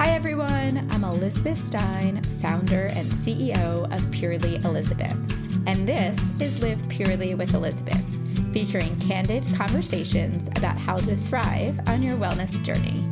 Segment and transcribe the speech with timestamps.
[0.00, 0.88] Hi, everyone.
[0.92, 5.14] I'm Elizabeth Stein, founder and CEO of Purely Elizabeth.
[5.66, 8.02] And this is Live Purely with Elizabeth,
[8.50, 13.04] featuring candid conversations about how to thrive on your wellness journey.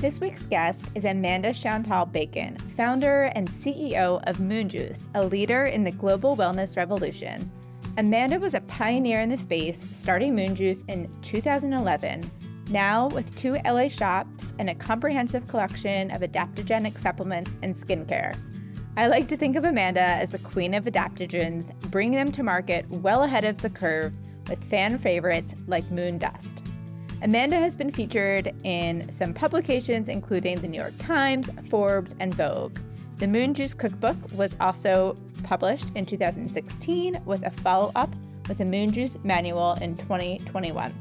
[0.00, 5.64] This week's guest is Amanda Chantal Bacon, founder and CEO of Moon Juice, a leader
[5.64, 7.50] in the global wellness revolution.
[7.98, 12.30] Amanda was a pioneer in the space, starting Moon Juice in 2011
[12.70, 18.36] now, with two LA shops and a comprehensive collection of adaptogenic supplements and skincare.
[18.96, 22.88] I like to think of Amanda as the queen of adaptogens, bringing them to market
[22.90, 24.12] well ahead of the curve
[24.48, 26.64] with fan favorites like Moon Dust.
[27.22, 32.78] Amanda has been featured in some publications, including the New York Times, Forbes, and Vogue.
[33.18, 38.10] The Moon Juice Cookbook was also published in 2016 with a follow up
[38.48, 40.92] with the Moon Juice Manual in 2021.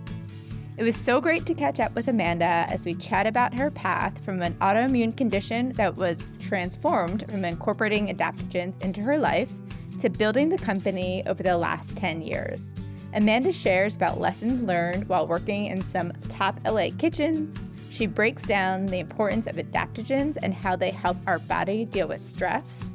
[0.80, 4.24] It was so great to catch up with Amanda as we chat about her path
[4.24, 9.52] from an autoimmune condition that was transformed from incorporating adaptogens into her life
[10.00, 12.74] to building the company over the last 10 years.
[13.14, 17.62] Amanda shares about lessons learned while working in some top LA kitchens.
[17.90, 22.22] She breaks down the importance of adaptogens and how they help our body deal with
[22.22, 22.90] stress.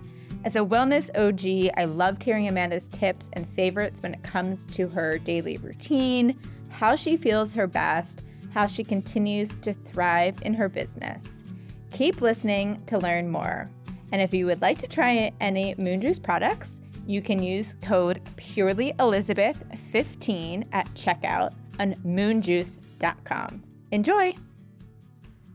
[0.44, 4.89] As a wellness OG, I loved hearing Amanda's tips and favorites when it comes to
[4.89, 6.39] her daily routine,
[6.75, 8.22] how she feels her best,
[8.53, 11.39] how she continues to thrive in her business.
[11.92, 13.70] Keep listening to learn more.
[14.12, 18.20] And if you would like to try any Moon Juice products, you can use code
[18.36, 23.62] PurelyElizabeth15 at checkout on moonjuice.com.
[23.92, 24.34] Enjoy!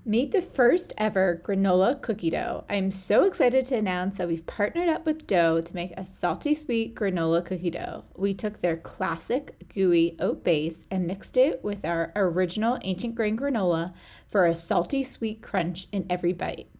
[0.09, 2.63] Meet the first ever granola cookie dough.
[2.67, 6.55] I'm so excited to announce that we've partnered up with Deux to make a salty
[6.55, 8.05] sweet granola cookie dough.
[8.17, 13.37] We took their classic gooey oat base and mixed it with our original ancient grain
[13.37, 13.93] granola
[14.27, 16.71] for a salty sweet crunch in every bite.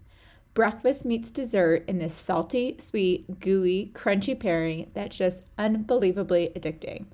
[0.55, 7.05] Breakfast meets dessert in this salty, sweet, gooey, crunchy pairing that's just unbelievably addicting.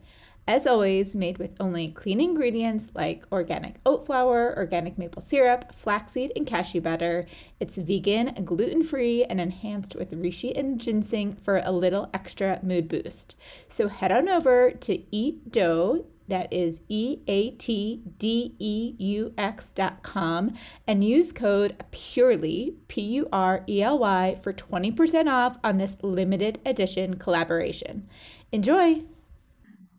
[0.48, 6.32] As always, made with only clean ingredients like organic oat flour, organic maple syrup, flaxseed,
[6.36, 7.26] and cashew butter.
[7.60, 12.88] It's vegan, gluten free, and enhanced with reishi and ginseng for a little extra mood
[12.88, 13.36] boost.
[13.70, 16.06] So head on over to Eat Deux.
[16.28, 20.54] That is E A T D E U X dot com
[20.88, 25.98] and use code PURELY, P U R E L Y, for 20% off on this
[26.04, 28.08] limited edition collaboration.
[28.52, 29.04] Enjoy!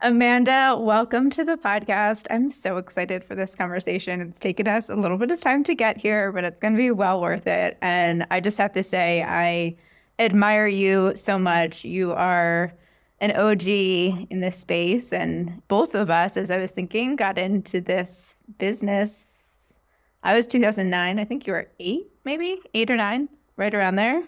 [0.06, 2.28] Amanda, welcome to the podcast.
[2.30, 4.20] I'm so excited for this conversation.
[4.20, 6.78] It's taken us a little bit of time to get here, but it's going to
[6.78, 7.76] be well worth it.
[7.82, 9.74] And I just have to say, I
[10.20, 11.84] admire you so much.
[11.84, 12.72] You are
[13.20, 15.12] an OG in this space.
[15.12, 19.74] And both of us, as I was thinking, got into this business.
[20.22, 21.18] I was 2009.
[21.18, 24.22] I think you were eight, maybe eight or nine, right around there.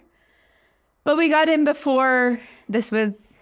[1.05, 2.37] But we got in before
[2.67, 3.38] this was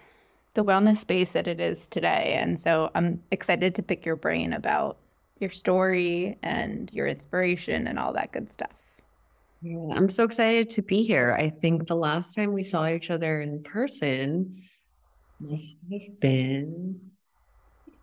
[0.58, 2.34] the wellness space that it is today.
[2.36, 4.98] And so I'm excited to pick your brain about
[5.38, 8.72] your story and your inspiration and all that good stuff.
[9.62, 11.36] Yeah, I'm so excited to be here.
[11.38, 14.64] I think the last time we saw each other in person
[15.38, 17.02] must have been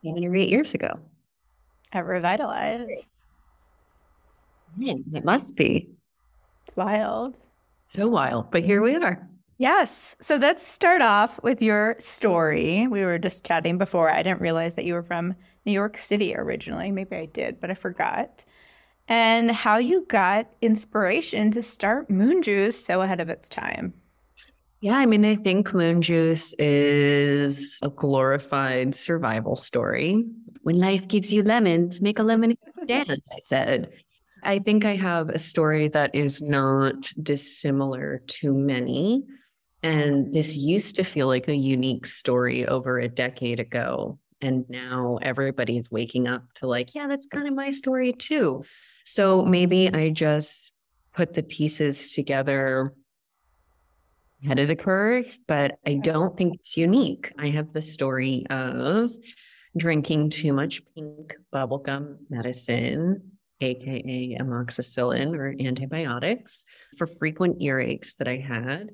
[0.02, 0.98] seven or eight years ago.
[1.92, 3.10] At Revitalize.
[4.78, 5.90] Man, it must be.
[6.66, 7.38] It's wild.
[7.90, 8.50] So wild.
[8.50, 9.28] But here we are.
[9.58, 10.18] Yes.
[10.20, 12.88] So let's start off with your story.
[12.88, 14.12] We were just chatting before.
[14.12, 15.34] I didn't realize that you were from
[15.66, 16.92] New York City originally.
[16.92, 18.44] Maybe I did, but I forgot.
[19.08, 23.94] And how you got inspiration to start Moon Juice so ahead of its time.
[24.82, 30.26] Yeah, I mean, I think Moon Juice is a glorified survival story.
[30.64, 33.90] When life gives you lemons, make a lemonade stand, I said.
[34.44, 39.24] I think I have a story that is not dissimilar to many.
[39.86, 44.18] And this used to feel like a unique story over a decade ago.
[44.42, 48.64] And now everybody's waking up to, like, yeah, that's kind of my story too.
[49.04, 50.74] So maybe I just
[51.14, 52.96] put the pieces together
[54.44, 57.32] ahead of the curve, but I don't think it's unique.
[57.38, 59.12] I have the story of
[59.78, 66.64] drinking too much pink bubblegum medicine, AKA amoxicillin or antibiotics,
[66.98, 68.90] for frequent earaches that I had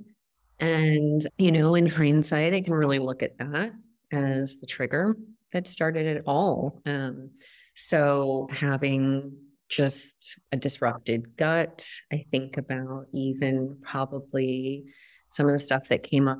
[0.61, 3.73] and, you know, in hindsight, I can really look at that
[4.11, 5.15] as the trigger
[5.51, 6.81] that started it all.
[6.85, 7.31] Um,
[7.75, 9.37] so having
[9.67, 14.85] just a disrupted gut, I think about even probably
[15.29, 16.39] some of the stuff that came up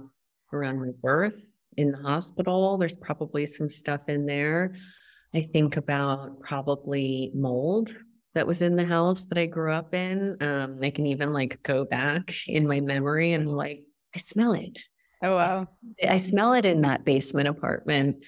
[0.54, 1.36] around my birth
[1.78, 2.78] in the hospital.
[2.78, 4.76] There's probably some stuff in there.
[5.34, 7.96] I think about probably mold
[8.34, 10.38] that was in the house that I grew up in.
[10.42, 13.84] Um, I can even like go back in my memory and like,
[14.16, 14.80] I smell it.
[15.24, 15.68] Oh, wow.
[16.04, 18.24] I, I smell it in that basement apartment.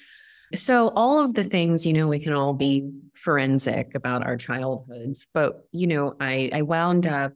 [0.56, 5.26] So, all of the things, you know, we can all be forensic about our childhoods,
[5.34, 7.34] but, you know, I, I wound up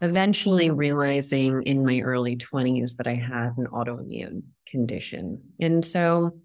[0.00, 5.42] eventually realizing in my early 20s that I had an autoimmune condition.
[5.58, 6.38] And so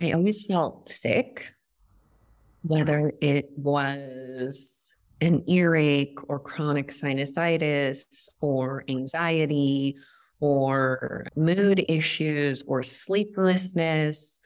[0.00, 1.52] I always felt sick,
[2.62, 9.96] whether it was an earache or chronic sinusitis or anxiety
[10.42, 14.40] or mood issues or sleeplessness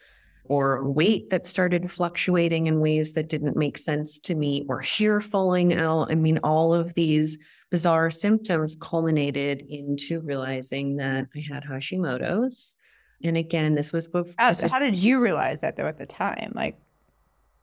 [0.44, 5.22] or weight that started fluctuating in ways that didn't make sense to me or hair
[5.22, 6.12] falling out.
[6.12, 7.38] I mean, all of these
[7.70, 12.76] bizarre symptoms culminated into realizing that I had Hashimoto's.
[13.24, 14.34] And again, this was before.
[14.38, 16.52] Oh, so how did you realize that though at the time?
[16.54, 16.78] Like,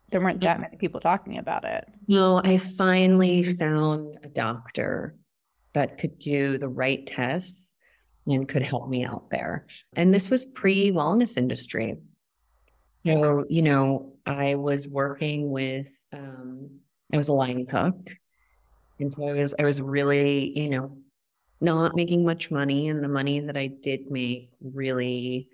[0.09, 1.85] there weren't that many people talking about it.
[2.07, 5.15] No, I finally found a doctor
[5.73, 7.69] that could do the right tests
[8.27, 9.67] and could help me out there.
[9.95, 11.97] And this was pre wellness industry.
[13.05, 16.69] So, you know, I was working with, um,
[17.11, 17.95] I was a line cook.
[18.99, 20.97] And so I was, I was really, you know,
[21.59, 22.87] not making much money.
[22.87, 25.49] And the money that I did make, really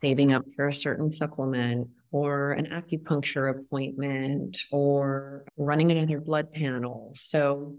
[0.00, 7.12] saving up for a certain supplement or an acupuncture appointment or running another blood panel.
[7.16, 7.76] So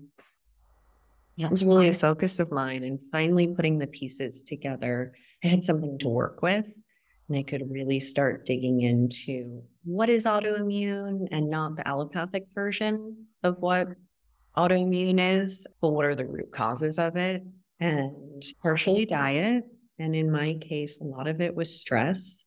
[1.38, 2.84] that was really a focus of mine.
[2.84, 6.72] And finally putting the pieces together, I had something to work with.
[7.28, 13.26] And I could really start digging into what is autoimmune and not the allopathic version
[13.44, 13.88] of what
[14.56, 17.44] autoimmune is, but what are the root causes of it?
[17.80, 19.66] And partially diet.
[20.00, 22.46] And in my case, a lot of it was stress.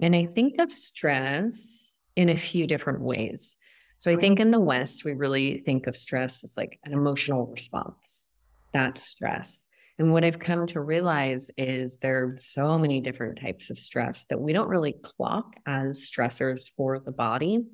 [0.00, 3.56] And I think of stress in a few different ways.
[4.02, 7.46] So I think in the West, we really think of stress as like an emotional
[7.46, 8.26] response.
[8.74, 9.68] That's stress.
[9.96, 14.24] And what I've come to realize is there are so many different types of stress
[14.24, 17.64] that we don't really clock as stressors for the body.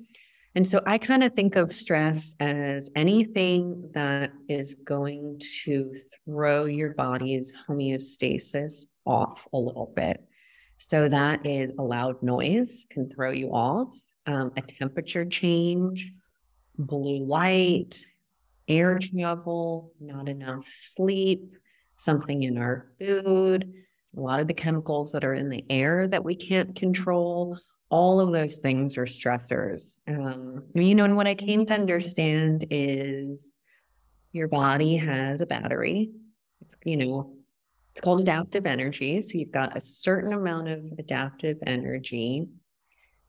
[0.53, 6.65] And so I kind of think of stress as anything that is going to throw
[6.65, 10.23] your body's homeostasis off a little bit.
[10.77, 16.13] So that is a loud noise can throw you off, um, a temperature change,
[16.79, 18.03] blue light,
[18.67, 21.55] air travel, not enough sleep,
[21.95, 23.73] something in our food,
[24.15, 27.57] a lot of the chemicals that are in the air that we can't control.
[27.89, 29.99] All of those things are stressors.
[30.07, 33.51] Um, you know, and what I came to understand is
[34.31, 36.11] your body has a battery.
[36.61, 37.33] It's, you know,
[37.91, 39.21] it's called adaptive energy.
[39.21, 42.47] So you've got a certain amount of adaptive energy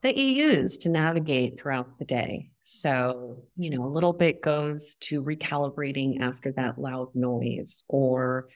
[0.03, 2.50] that you use to navigate throughout the day.
[2.63, 8.49] So, you know, a little bit goes to recalibrating after that loud noise or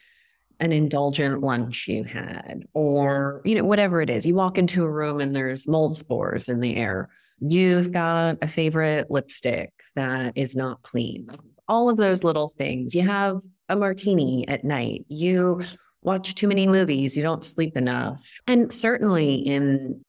[0.59, 4.25] an indulgent lunch you had, or, you know, whatever it is.
[4.25, 7.09] You walk into a room and there's mold spores in the air.
[7.39, 11.27] You've got a favorite lipstick that is not clean.
[11.67, 12.95] All of those little things.
[12.95, 15.05] You have a martini at night.
[15.09, 15.63] You
[16.03, 17.17] watch too many movies.
[17.17, 18.39] You don't sleep enough.
[18.47, 20.05] And certainly in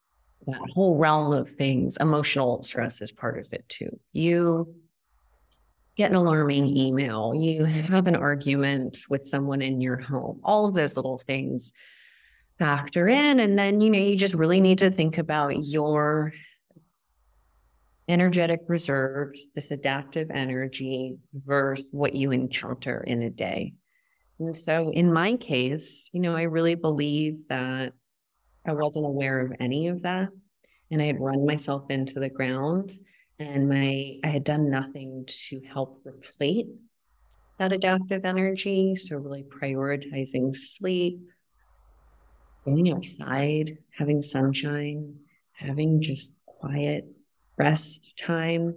[0.46, 3.98] that whole realm of things, emotional stress is part of it too.
[4.12, 4.74] You
[5.96, 10.74] get an alarming email, you have an argument with someone in your home, all of
[10.74, 11.72] those little things
[12.58, 13.40] factor in.
[13.40, 16.32] And then, you know, you just really need to think about your
[18.08, 23.74] energetic reserves, this adaptive energy versus what you encounter in a day.
[24.38, 27.94] And so in my case, you know, I really believe that
[28.66, 30.28] I wasn't aware of any of that.
[30.90, 32.92] And I had run myself into the ground
[33.38, 36.68] and my I had done nothing to help replete
[37.58, 38.96] that adaptive energy.
[38.96, 41.20] So really prioritizing sleep,
[42.64, 45.16] going outside, having sunshine,
[45.52, 47.06] having just quiet
[47.58, 48.74] rest time.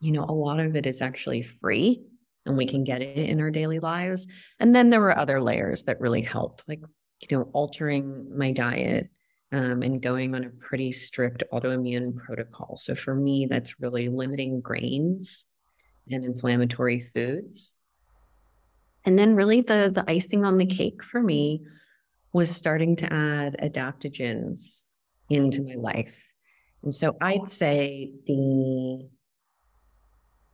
[0.00, 2.02] You know, a lot of it is actually free
[2.46, 4.26] and we can get it in our daily lives.
[4.58, 6.80] And then there were other layers that really helped, like,
[7.20, 9.10] you know, altering my diet
[9.52, 12.76] um, and going on a pretty strict autoimmune protocol.
[12.76, 15.46] So for me, that's really limiting grains
[16.10, 17.74] and inflammatory foods.
[19.04, 21.62] And then really the the icing on the cake for me
[22.32, 24.90] was starting to add adaptogens
[25.30, 26.16] into my life.
[26.82, 29.08] And so I'd say the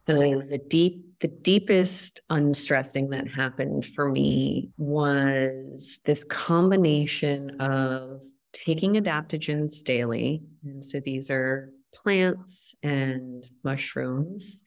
[0.07, 8.23] the the deep the deepest unstressing that happened for me was this combination of
[8.54, 10.42] taking adaptogens daily.
[10.64, 14.62] And so these are plants and mushrooms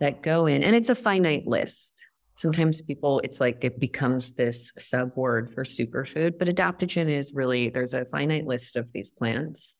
[0.00, 1.94] that go in, and it's a finite list.
[2.34, 7.68] Sometimes people, it's like it becomes this sub word for superfood, but adaptogen is really,
[7.68, 9.76] there's a finite list of these plants.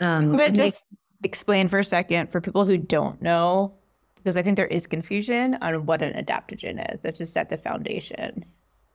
[0.00, 3.74] Um, but just they, explain for a second for people who don't know,
[4.16, 7.00] because I think there is confusion on what an adaptogen is.
[7.00, 8.44] That's just set the foundation.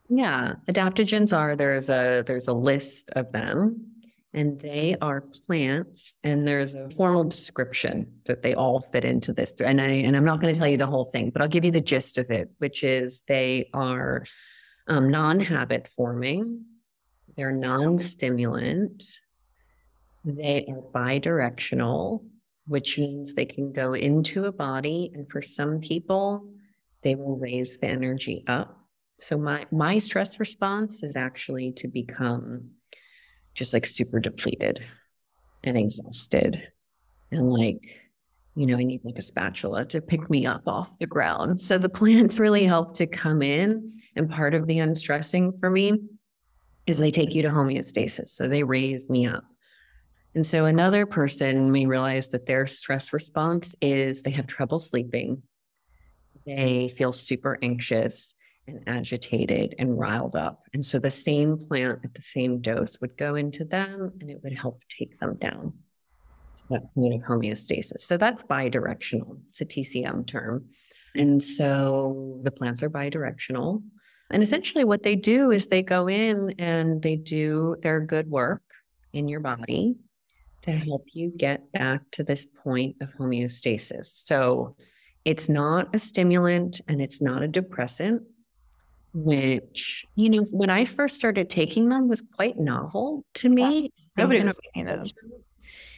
[0.10, 3.94] Yeah, adaptogens are there's a there's a list of them
[4.34, 9.54] and they are plants and there's a formal description that they all fit into this
[9.62, 11.66] and i and i'm not going to tell you the whole thing but i'll give
[11.66, 14.26] you the gist of it which is they are
[14.88, 16.66] um, non-habit forming
[17.38, 19.04] they're non-stimulant
[20.26, 22.24] they are bidirectional
[22.66, 26.50] which means they can go into a body and for some people
[27.04, 28.83] they will raise the energy up
[29.24, 32.72] so my my stress response is actually to become
[33.53, 34.84] just like super depleted
[35.63, 36.62] and exhausted.
[37.32, 37.80] And like,
[38.56, 41.62] you know, I need like a spatula to pick me up off the ground.
[41.62, 44.01] So the plants really help to come in.
[44.15, 46.01] And part of the unstressing for me
[46.86, 48.27] is they take you to homeostasis.
[48.27, 49.46] So they raise me up.
[50.36, 55.44] And so another person may realize that their stress response is they have trouble sleeping.
[56.46, 58.36] They feel super anxious
[58.67, 60.63] and agitated and riled up.
[60.74, 64.39] And so the same plant at the same dose would go into them and it
[64.43, 65.74] would help take them down
[66.58, 68.00] to that point of homeostasis.
[68.00, 69.39] So that's bidirectional.
[69.50, 70.65] It's a TCM term.
[71.15, 73.84] And so the plants are bidirectional.
[74.32, 78.63] And essentially what they do is they go in and they do their good work
[79.12, 79.96] in your body
[80.63, 84.05] to help you get back to this point of homeostasis.
[84.05, 84.75] So
[85.25, 88.24] it's not a stimulant and it's not a depressant
[89.13, 93.91] which, you know, when I first started taking them was quite novel to me.
[94.17, 95.05] Nobody was taking them.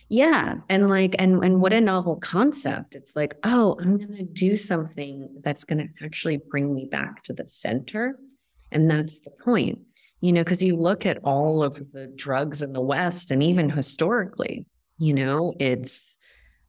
[0.09, 0.55] Yeah.
[0.69, 2.95] And like, and and what a novel concept.
[2.95, 7.47] It's like, oh, I'm gonna do something that's gonna actually bring me back to the
[7.47, 8.19] center.
[8.71, 9.79] And that's the point.
[10.21, 13.69] You know, because you look at all of the drugs in the West and even
[13.69, 14.65] historically,
[14.97, 16.14] you know, it's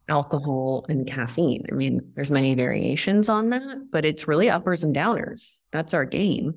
[0.09, 1.65] alcohol and caffeine.
[1.71, 5.61] I mean, there's many variations on that, but it's really uppers and downers.
[5.71, 6.55] That's our game.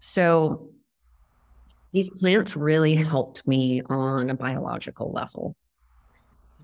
[0.00, 0.70] So
[1.92, 5.56] these plants really helped me on a biological level.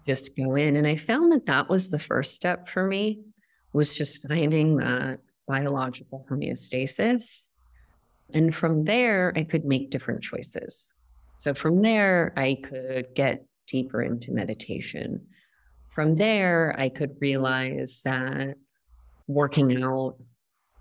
[0.07, 3.21] Just go in and I found that that was the first step for me
[3.73, 7.51] was just finding that biological homeostasis.
[8.35, 10.93] And from there, I could make different choices.
[11.39, 15.27] So from there, I could get deeper into meditation
[15.95, 18.57] from there, I could realize that
[19.27, 20.17] working out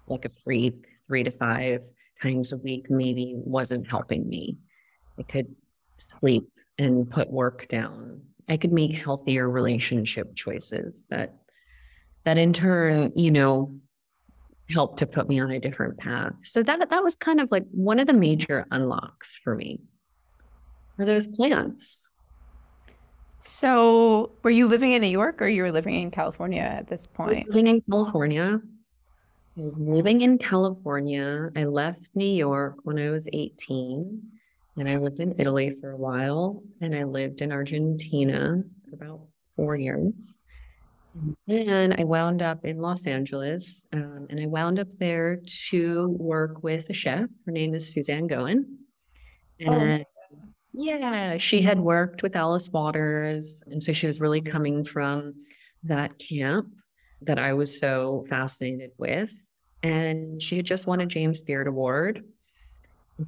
[0.08, 1.82] like a freak three to five
[2.22, 4.58] times a week maybe wasn't helping me.
[5.20, 5.54] I could
[5.98, 8.22] sleep and put work down.
[8.48, 11.36] I could make healthier relationship choices that
[12.24, 13.76] that in turn, you know,
[14.70, 16.34] helped to put me on a different path.
[16.44, 19.82] So that that was kind of like one of the major unlocks for me.
[20.98, 22.11] Are those plants?
[23.44, 27.08] So, were you living in New York or you were living in California at this
[27.08, 27.48] point?
[27.50, 28.62] Living in California.
[29.58, 31.50] I was living in California.
[31.56, 34.22] I left New York when I was 18
[34.78, 39.22] and I lived in Italy for a while and I lived in Argentina for about
[39.56, 40.44] four years.
[41.16, 46.16] And then I wound up in Los Angeles um, and I wound up there to
[46.20, 47.28] work with a chef.
[47.46, 48.78] Her name is Suzanne Goin.
[49.68, 50.04] Oh.
[50.74, 51.86] Yeah, she had mm-hmm.
[51.86, 53.64] worked with Alice Waters.
[53.68, 55.34] And so she was really coming from
[55.84, 56.70] that camp
[57.22, 59.34] that I was so fascinated with.
[59.84, 62.24] And she had just won a James Beard Award.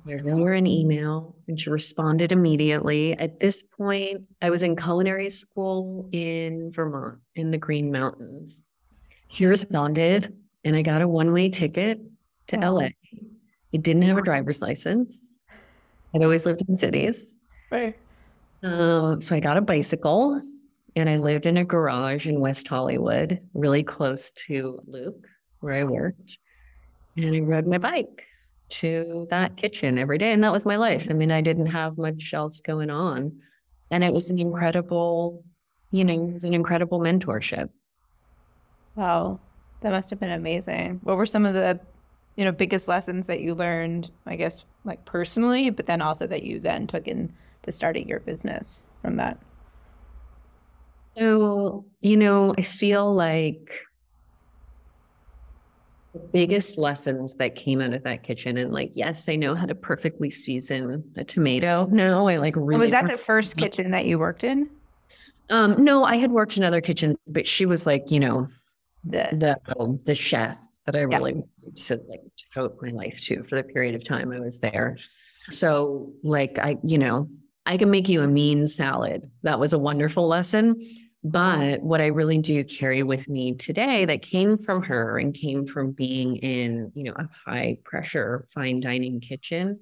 [0.07, 3.13] I wrote her an email and she responded immediately.
[3.13, 8.63] At this point, I was in culinary school in Vermont in the Green Mountains.
[9.27, 12.01] She responded and I got a one way ticket
[12.47, 12.57] to.
[12.57, 12.89] LA.
[13.73, 15.15] I didn't have a driver's license.
[16.15, 17.36] I'd always lived in cities.
[17.72, 17.98] Right.
[18.62, 20.41] Um, so I got a bicycle
[20.96, 25.27] and I lived in a garage in West Hollywood, really close to Lucques,
[25.60, 26.38] where I worked.
[27.17, 28.25] And I rode my bike
[28.70, 30.32] to that kitchen every day.
[30.32, 31.08] And that was my life.
[31.10, 33.39] I mean, I didn't have much else going on.
[33.91, 35.43] And it was an incredible,
[35.91, 37.70] you know, it was an incredible mentorship.
[38.96, 39.39] Wow.
[39.82, 41.01] That must have been amazing.
[41.03, 41.79] What were some of the
[42.36, 46.44] you know biggest lessons that you learned i guess like personally but then also that
[46.44, 49.40] you then took in into starting your business from that?
[51.16, 53.80] So you know i feel like
[56.13, 59.68] the biggest lessons that came out of that kitchen and like yes i know how
[59.68, 64.06] to perfectly season a tomato no i like really was that the first kitchen that
[64.06, 64.70] you worked in?
[65.50, 68.48] Um no i had worked in other kitchens but she was like you know
[69.04, 69.30] the
[69.68, 72.22] the the chef that I really wanted to like
[72.54, 74.98] devote my life to for the period of time I was there.
[75.50, 77.30] So like I, you know,
[77.66, 79.30] I can make you a mean salad.
[79.44, 80.82] That was a wonderful lesson.
[81.24, 85.66] But what I really do carry with me today that came from her and came
[85.66, 89.80] from being in, you know, a high pressure fine dining kitchen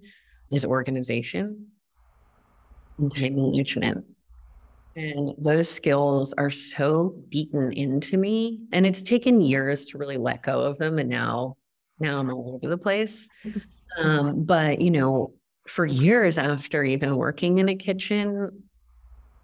[0.51, 1.67] is organization
[3.00, 4.05] and time management.
[4.95, 8.60] And those skills are so beaten into me.
[8.74, 11.00] And it's taken years to really let go of them.
[11.00, 11.57] And now,
[12.00, 13.29] now I'm all over the place.
[13.98, 15.33] Um, but you know,
[15.67, 18.63] for years after even working in a kitchen,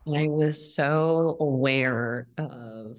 [0.08, 2.98] I was so aware of,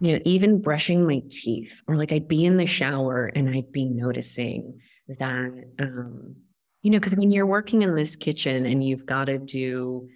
[0.00, 3.72] you know, even brushing my teeth, or like I'd be in the shower and I'd
[3.72, 6.36] be noticing that, um,
[6.82, 10.08] you know, because when you're working in this kitchen and you've got to do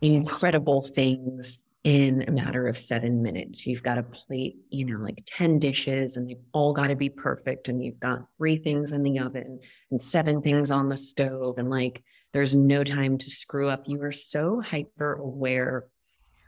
[0.00, 3.66] incredible things in a matter of seven minutes.
[3.66, 7.08] You've got a plate, you know, like 10 dishes and they've all got to be
[7.08, 7.68] perfect.
[7.68, 11.56] And you've got three things in the oven and seven things on the stove.
[11.58, 12.02] And like,
[12.32, 13.84] there's no time to screw up.
[13.86, 15.86] You are so hyper aware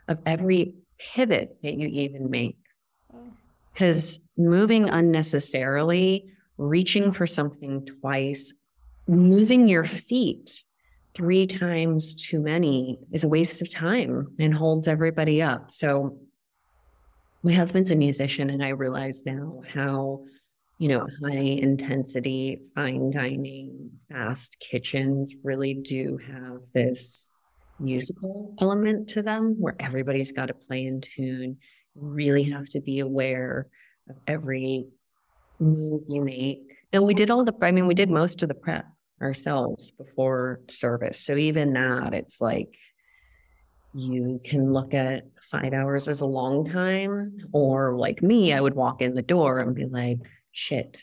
[0.07, 2.57] of every pivot that you even make.
[3.13, 3.31] Mm.
[3.73, 8.53] Because moving unnecessarily, reaching for something twice,
[9.07, 10.63] moving your feet
[11.13, 15.69] three times too many is a waste of time and holds everybody up.
[15.69, 16.17] So
[17.43, 20.23] my husband's a musician and I realize now how,
[20.79, 27.29] you know, high intensity, fine dining, fast kitchens really do have this
[27.79, 31.57] musical element to them where everybody's got to play in tune.
[31.95, 33.67] Really have to be aware
[34.09, 34.87] of every
[35.59, 36.61] move you make.
[36.91, 38.85] And we did all the, I mean, we did most of the prep
[39.23, 41.19] ourselves before service.
[41.19, 42.77] So even that, it's like
[43.93, 48.75] you can look at five hours as a long time, or like me, I would
[48.75, 50.19] walk in the door and be like,
[50.51, 51.01] shit,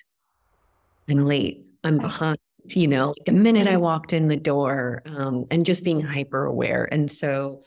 [1.09, 2.39] I'm late, I'm behind.
[2.67, 6.45] You know, like the minute I walked in the door, um, and just being hyper
[6.45, 6.87] aware.
[6.93, 7.63] And so,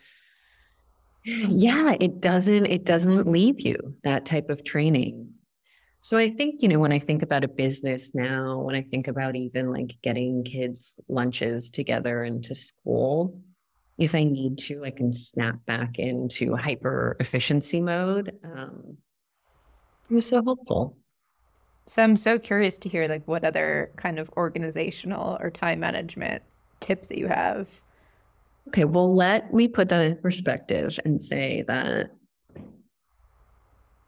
[1.24, 5.33] yeah, it doesn't, it doesn't leave you that type of training.
[6.04, 9.08] So I think, you know, when I think about a business now, when I think
[9.08, 13.40] about even like getting kids lunches together into school,
[13.96, 18.38] if I need to, I can snap back into hyper efficiency mode.
[18.44, 18.98] Um,
[20.10, 20.98] it was so helpful.
[21.86, 26.42] So I'm so curious to hear like what other kind of organizational or time management
[26.80, 27.80] tips that you have.
[28.68, 32.10] Okay, well, let me put that in perspective and say that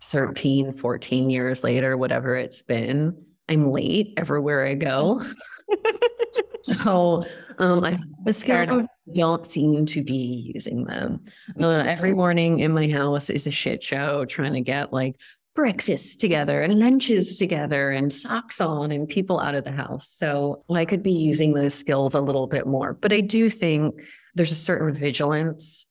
[0.06, 3.16] 13, 14 years later, whatever it's been,
[3.48, 5.22] I'm late everywhere I go.
[6.62, 7.24] so
[7.58, 11.24] um, I have don't seem to be using them.
[11.60, 15.16] Uh, every morning in my house is a shit show trying to get like
[15.54, 20.08] breakfast together and lunches together and socks on and people out of the house.
[20.08, 22.94] So I could be using those skills a little bit more.
[22.94, 24.02] But I do think
[24.34, 25.86] there's a certain vigilance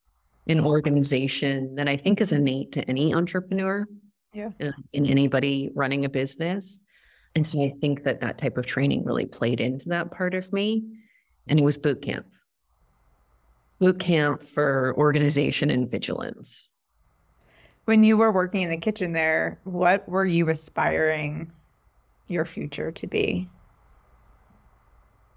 [0.46, 3.88] in organization that I think is innate to any entrepreneur.
[4.36, 4.50] Yeah.
[4.92, 6.84] In anybody running a business.
[7.36, 10.52] And so I think that that type of training really played into that part of
[10.52, 10.84] me.
[11.48, 12.26] And it was boot camp.
[13.80, 16.72] Boot camp for organization and vigilance.
[17.86, 21.52] When you were working in the kitchen there, what were you aspiring
[22.28, 23.48] your future to be?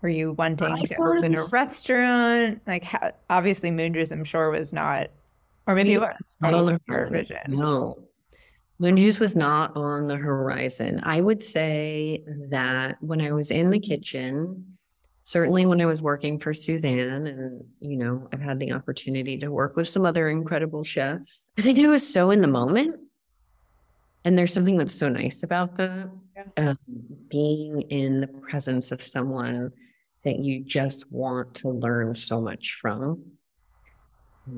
[0.01, 2.63] Were you wanting I to open a restaurant?
[2.67, 5.09] Like, how, obviously, Moon Juice, I'm sure, was not,
[5.67, 6.37] or maybe it was.
[6.41, 7.39] Not on the vision.
[7.49, 8.08] No,
[8.79, 11.01] Moon Juice was not on the horizon.
[11.03, 14.79] I would say that when I was in the kitchen,
[15.25, 19.49] certainly when I was working for Suzanne, and you know, I've had the opportunity to
[19.49, 21.43] work with some other incredible chefs.
[21.59, 23.01] I think I was so in the moment.
[24.25, 26.11] And there's something that's so nice about that.
[26.37, 26.71] Yeah.
[26.71, 26.79] Um,
[27.31, 29.73] being in the presence of someone
[30.25, 33.23] that you just want to learn so much from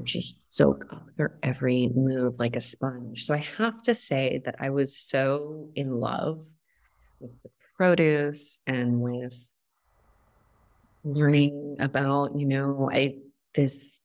[0.05, 3.25] just soak up their every move like a sponge.
[3.25, 6.47] So I have to say that I was so in love
[7.19, 9.53] with the produce and with
[11.05, 13.17] learning about, you know, I
[13.55, 14.01] this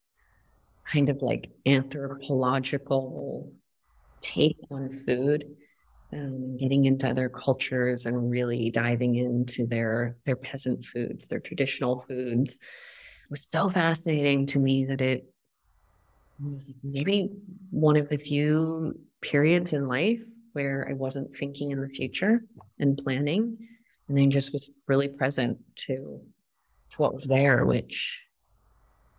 [0.86, 3.54] kind of like anthropological
[4.22, 5.46] take on food.
[6.14, 12.00] Um, getting into other cultures and really diving into their their peasant foods, their traditional
[12.00, 12.60] foods,
[13.26, 15.26] it was so fascinating to me that it
[16.84, 17.30] maybe
[17.72, 20.20] one of the few periods in life
[20.54, 22.44] where I wasn't thinking in the future
[22.80, 23.58] and planning.
[24.08, 26.22] And I just was really present to
[26.92, 28.22] to what was there, which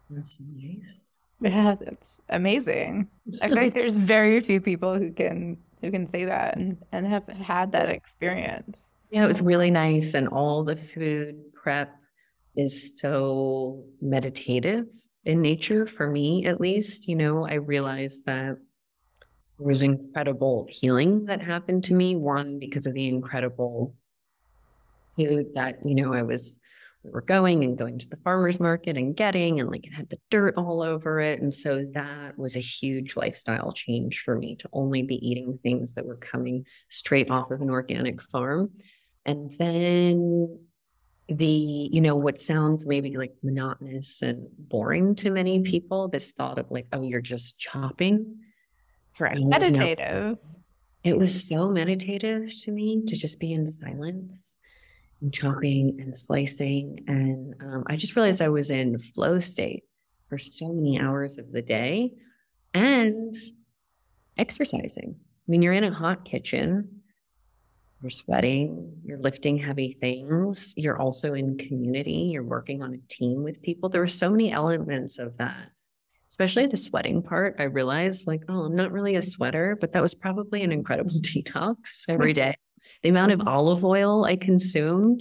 [0.09, 1.17] was nice.
[1.41, 3.09] Yeah, that's amazing.
[3.43, 7.07] I feel like there's very few people who can who can say that and, and
[7.07, 8.95] have had that experience.
[9.11, 10.15] Yeah, it was really nice.
[10.15, 11.95] And all the food prep
[12.57, 14.87] is so meditative
[15.27, 17.09] in nature for me, at least.
[17.09, 18.57] You know, I realized that
[19.59, 22.17] there was incredible healing that happened to me.
[22.17, 23.95] One, because of the incredible
[25.17, 26.59] food that, you know, I was
[27.07, 30.11] we were going and going to the farmer's market and getting and like it had
[30.11, 34.57] the dirt all over it and so that was a huge lifestyle change for me
[34.57, 38.73] to only be eating things that were coming straight off of an organic farm
[39.25, 40.59] and then
[41.29, 46.57] the you know what sounds maybe like monotonous and boring to many people this thought
[46.57, 48.37] of like oh you're just chopping
[49.19, 50.39] right meditative
[51.03, 54.57] it was so meditative to me to just be in silence
[55.21, 57.05] and chopping and slicing.
[57.07, 59.85] And um, I just realized I was in flow state
[60.29, 62.13] for so many hours of the day
[62.75, 63.35] and
[64.37, 65.15] exercising.
[65.17, 66.96] I mean, you're in a hot kitchen,
[68.07, 73.43] you're sweating, you're lifting heavy things, you're also in community, you're working on a team
[73.43, 73.89] with people.
[73.89, 75.71] There were so many elements of that.
[76.29, 80.03] Especially the sweating part, I realized like, oh, I'm not really a sweater, but that
[80.03, 82.55] was probably an incredible detox every day
[83.03, 83.51] the amount of oh.
[83.51, 85.21] olive oil I consumed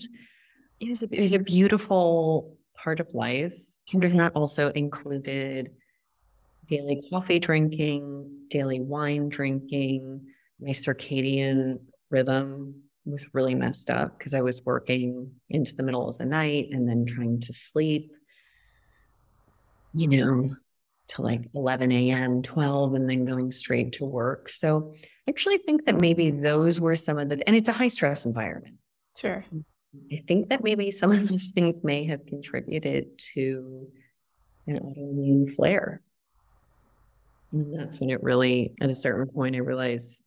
[0.79, 3.55] is a, is a beautiful part of life.
[3.93, 5.71] And that also included
[6.67, 10.25] daily coffee drinking, daily wine drinking.
[10.59, 16.17] My circadian rhythm was really messed up because I was working into the middle of
[16.17, 18.11] the night and then trying to sleep,
[19.93, 20.55] you know,
[21.09, 24.49] to like 11 a.m., 12, and then going straight to work.
[24.49, 24.93] So
[25.27, 28.25] I actually think that maybe those were some of the, and it's a high stress
[28.25, 28.77] environment.
[29.15, 29.45] Sure.
[30.11, 33.87] I think that maybe some of those things may have contributed to
[34.67, 36.01] an autoimmune flare.
[37.51, 40.21] And that's when it really, at a certain point, I realized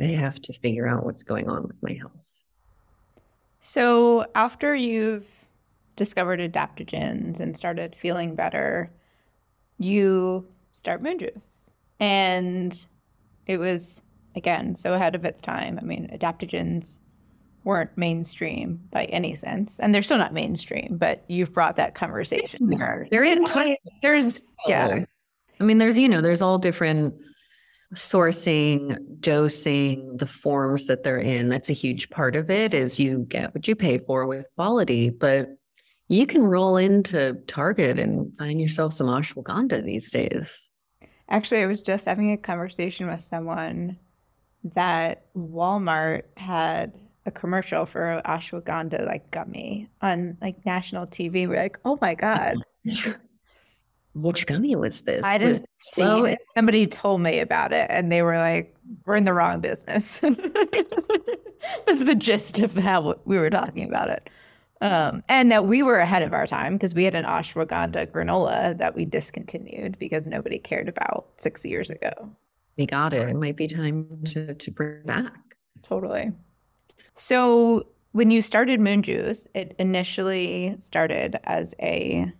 [0.00, 2.12] I have to figure out what's going on with my health.
[3.60, 5.46] So, after you've
[5.96, 8.90] discovered adaptogens and started feeling better,
[9.78, 11.72] you start Moon Juice.
[11.98, 12.86] And
[13.46, 14.02] it was
[14.36, 15.78] again, so ahead of its time.
[15.80, 17.00] I mean, adaptogens
[17.64, 20.96] weren't mainstream by any sense, and they're still not mainstream.
[20.98, 23.08] But you've brought that conversation here.
[23.10, 23.44] They're in.
[24.02, 25.04] there's yeah.
[25.60, 27.14] I mean, there's you know, there's all different
[27.94, 31.48] sourcing, dosing, the forms that they're in.
[31.48, 32.74] That's a huge part of it.
[32.74, 35.48] Is you get what you pay for with quality, but
[36.08, 40.70] you can roll into Target and find yourself some ashwagandha these days.
[41.28, 43.98] Actually, I was just having a conversation with someone
[44.74, 46.92] that Walmart had
[47.26, 51.46] a commercial for ashwagandha like gummy on like national TV.
[51.46, 52.56] We're like, oh my god,
[54.22, 55.24] which gummy was this?
[55.24, 56.38] I didn't was, see it.
[56.54, 58.74] Somebody told me about it, and they were like,
[59.06, 60.22] "We're in the wrong business."
[61.86, 64.30] was the gist of how we were talking about it.
[64.80, 68.78] Um, and that we were ahead of our time because we had an ashwagandha granola
[68.78, 72.30] that we discontinued because nobody cared about six years ago
[72.78, 73.28] we got it.
[73.28, 75.34] It might be time to, to bring back.
[75.82, 76.32] Totally.
[77.14, 82.32] So when you started Moon Juice, it initially started as a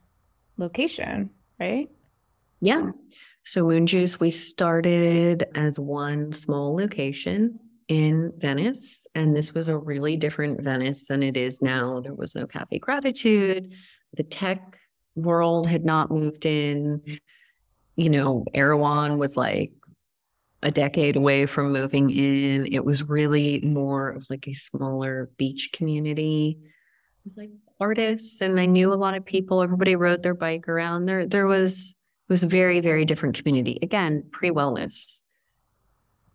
[0.57, 1.89] location, right?
[2.61, 2.91] Yeah.
[3.45, 9.07] So Moon Juice, we started as one small location in Venice.
[9.15, 12.01] And this was a really different Venice than it is now.
[12.01, 13.73] There was no Cafe Gratitude.
[14.15, 14.79] The tech
[15.15, 17.03] world had not moved in.
[17.97, 19.73] You know, Erewhon was like
[20.63, 22.67] a decade away from moving in.
[22.67, 26.59] It was really more of like a smaller beach community,
[27.37, 29.63] like artists, and I knew a lot of people.
[29.63, 31.07] Everybody rode their bike around.
[31.07, 31.95] There, there was
[32.29, 33.79] it was a very, very different community.
[33.81, 35.21] Again, pre wellness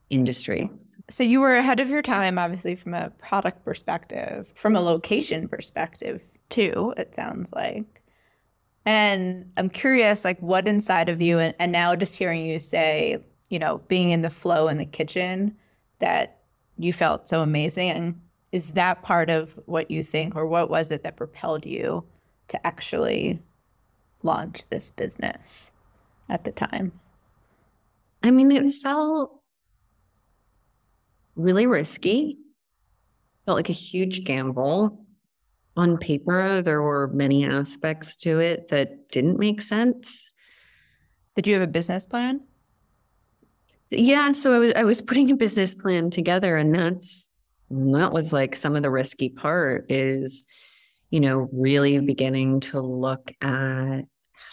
[0.10, 0.70] industry.
[1.10, 5.48] So you were ahead of your time, obviously, from a product perspective, from a location
[5.48, 6.94] perspective too.
[6.98, 8.02] It sounds like.
[8.86, 13.18] And I'm curious, like, what inside of you, and, and now just hearing you say,
[13.50, 15.56] you know, being in the flow in the kitchen
[16.00, 16.40] that
[16.78, 18.20] you felt so amazing.
[18.54, 22.06] Is that part of what you think, or what was it that propelled you
[22.50, 23.42] to actually
[24.22, 25.72] launch this business
[26.30, 26.92] at the time?
[28.22, 29.42] I mean, it felt
[31.36, 32.38] really risky,
[33.48, 35.00] felt like a huge gamble.
[35.76, 40.32] On paper, there were many aspects to it that didn't make sense.
[41.36, 42.42] Did you have a business plan?
[43.90, 47.32] Yeah, so I was I was putting a business plan together, and that's
[47.94, 50.48] that was like some of the risky part is,
[51.10, 54.02] you know, really beginning to look at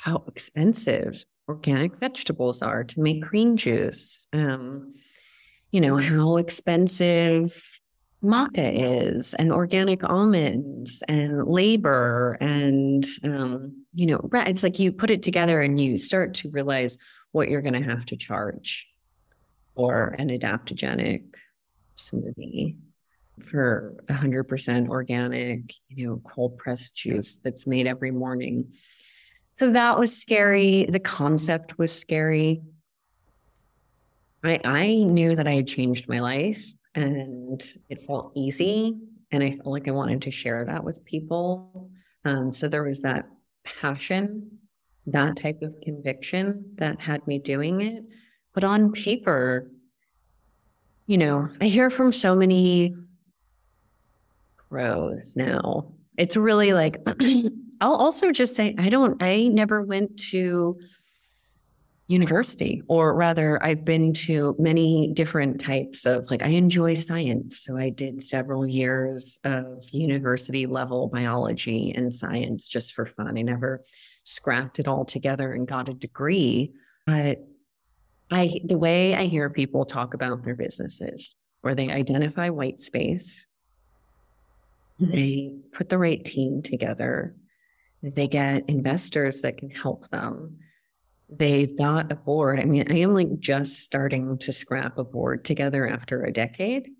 [0.02, 4.26] how expensive organic vegetables are to make green juice.
[4.32, 4.94] Um,
[5.70, 7.80] you know, how expensive
[8.22, 15.10] maca is and organic almonds and labor and um, you know it's like you put
[15.10, 16.98] it together and you start to realize
[17.32, 18.86] what you're going to have to charge
[19.74, 21.24] for an adaptogenic
[21.96, 22.76] smoothie
[23.40, 28.72] for 100% organic you know cold pressed juice that's made every morning
[29.54, 32.62] so that was scary the concept was scary
[34.44, 38.98] i i knew that i had changed my life and it felt easy.
[39.32, 41.90] And I felt like I wanted to share that with people.
[42.24, 43.26] Um, so there was that
[43.64, 44.58] passion,
[45.06, 48.04] that type of conviction that had me doing it.
[48.52, 49.70] But on paper,
[51.06, 52.94] you know, I hear from so many
[54.70, 55.92] pros now.
[56.16, 56.98] It's really like,
[57.80, 60.78] I'll also just say, I don't, I never went to
[62.06, 67.60] university, or rather, I've been to many different types of like, I enjoy science.
[67.60, 73.38] So I did several years of university level biology and science just for fun.
[73.38, 73.84] I never
[74.24, 76.72] scrapped it all together and got a degree.
[77.06, 77.38] But
[78.30, 83.46] I, the way I hear people talk about their businesses, where they identify white space,
[85.00, 87.34] they put the right team together,
[88.02, 90.58] they get investors that can help them
[91.30, 92.60] they've got a board.
[92.60, 96.90] I mean, I am like just starting to scrap a board together after a decade.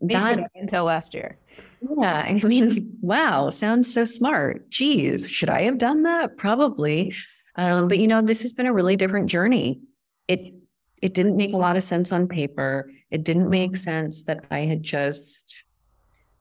[0.00, 1.38] That, until last year.
[1.80, 2.24] Yeah.
[2.24, 4.70] I mean, wow, sounds so smart.
[4.70, 6.36] Geez, should I have done that?
[6.36, 7.12] Probably.
[7.56, 9.80] Um, but you know, this has been a really different journey.
[10.28, 10.54] It
[11.02, 12.90] it didn't make a lot of sense on paper.
[13.10, 15.64] It didn't make sense that I had just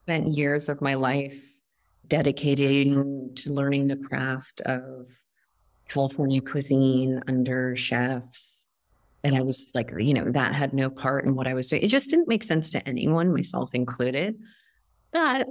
[0.08, 1.38] spent years of my life
[2.08, 5.06] dedicating to learning the craft of
[5.90, 8.68] California cuisine under chefs.
[9.26, 11.84] And I was like, you know, that had no part in what I was doing.
[11.84, 14.40] It just didn't make sense to anyone, myself included.
[15.12, 15.48] But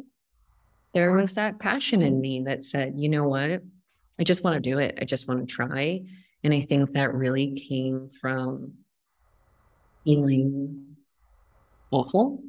[0.94, 3.60] there was that passion in me that said, you know what?
[4.18, 4.98] I just want to do it.
[4.98, 6.00] I just want to try.
[6.42, 8.72] And I think that really came from
[10.02, 10.96] feeling
[11.90, 12.42] awful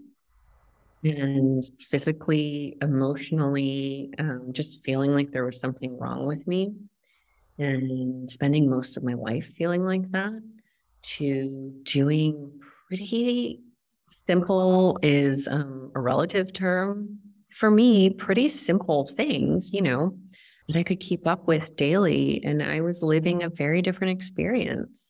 [1.03, 6.73] and physically, emotionally, um, just feeling like there was something wrong with me
[7.59, 10.41] and spending most of my life feeling like that
[11.01, 13.61] to doing pretty
[14.25, 17.17] simple is um, a relative term
[17.53, 20.15] for me pretty simple things you know
[20.67, 22.43] that i could keep up with daily.
[22.43, 25.06] And i was living a very different experience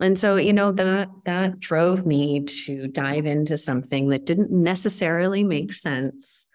[0.00, 5.44] and so you know that that drove me to dive into something that didn't necessarily
[5.44, 6.46] make sense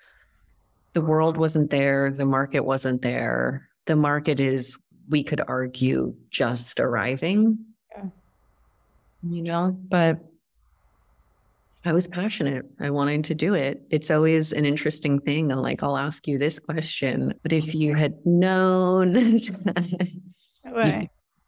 [0.93, 4.77] the world wasn't there the market wasn't there the market is
[5.09, 7.59] we could argue just arriving.
[7.91, 8.05] Yeah.
[9.23, 10.19] You know, but
[11.83, 12.65] I was passionate.
[12.79, 13.83] I wanted to do it.
[13.91, 15.51] It's always an interesting thing.
[15.51, 19.13] And like, I'll ask you this question, but if you had known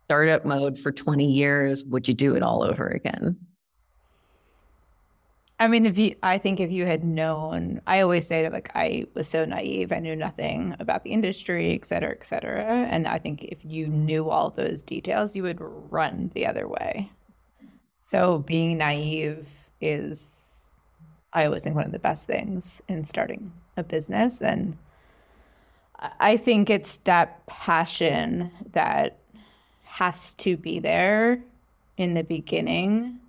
[0.07, 3.35] startup mode for 20 years, would you do it all over again?
[5.59, 8.71] I mean, if you, I think if you had known, I always say that like
[8.73, 12.63] I was so naive, I knew nothing about the industry, et cetera, et cetera.
[12.63, 17.11] And I think if you knew all those details, you would run the other way.
[18.03, 19.49] So being naive
[19.81, 20.63] is,
[21.33, 24.41] I always think, one of the best things in starting a business.
[24.41, 24.77] And
[25.99, 29.19] I think it's that passion that
[29.87, 31.41] has to be there
[31.97, 33.19] in the beginning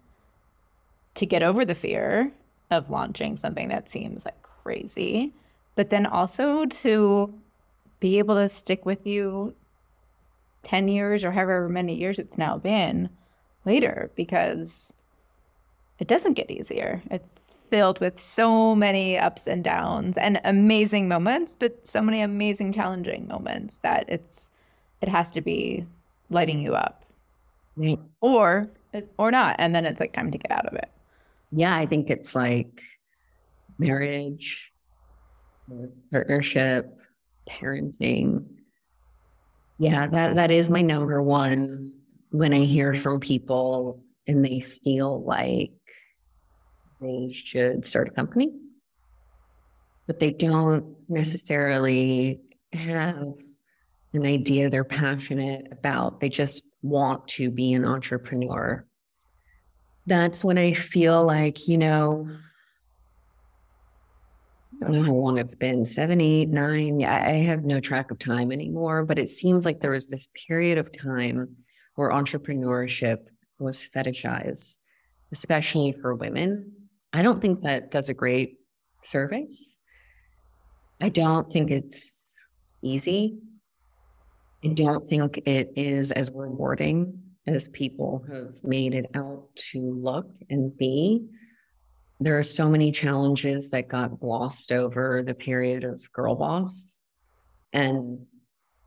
[1.15, 2.33] to get over the fear
[2.71, 5.33] of launching something that seems like crazy,
[5.75, 7.33] but then also to
[8.01, 9.55] be able to stick with you
[10.65, 13.09] 10 years or however many years it's now been
[13.65, 14.93] later because
[15.99, 17.03] it doesn't get easier.
[17.11, 22.73] It's filled with so many ups and downs and amazing moments, but so many amazing
[22.73, 24.51] challenging moments that it's
[25.01, 25.87] it has to be
[26.31, 27.05] lighting you up.
[27.77, 27.99] Right.
[28.21, 28.71] Or
[29.19, 30.91] or not and then it's like time to get out of it.
[31.53, 32.83] Yeah, I think it's like
[33.79, 34.73] marriage,
[36.11, 36.99] partnership,
[37.49, 38.47] parenting.
[39.79, 41.93] Yeah, that that is my number one
[42.31, 45.73] when I hear from people and they feel like
[47.01, 48.53] they should start a company,
[50.07, 52.41] but they don't necessarily
[52.73, 53.35] have
[54.13, 56.21] an idea they're passionate about.
[56.21, 58.87] They just want to be an entrepreneur
[60.09, 62.29] that's when I feel like, you know,
[64.81, 67.05] I don't know how long it's been seven, eight, nine.
[67.05, 70.79] I have no track of time anymore, but it seems like there was this period
[70.79, 71.57] of time
[71.97, 73.19] where entrepreneurship
[73.59, 74.79] was fetishized,
[75.33, 76.73] especially for women.
[77.13, 78.59] I don't think that does a great
[79.03, 79.79] service.
[81.01, 82.35] I don't think it's
[82.83, 83.39] easy.
[84.65, 90.29] I don't think it is as rewarding as people have made it out to look
[90.51, 91.27] and be.
[92.21, 97.01] There are so many challenges that got glossed over the period of girl boss.
[97.73, 98.27] And,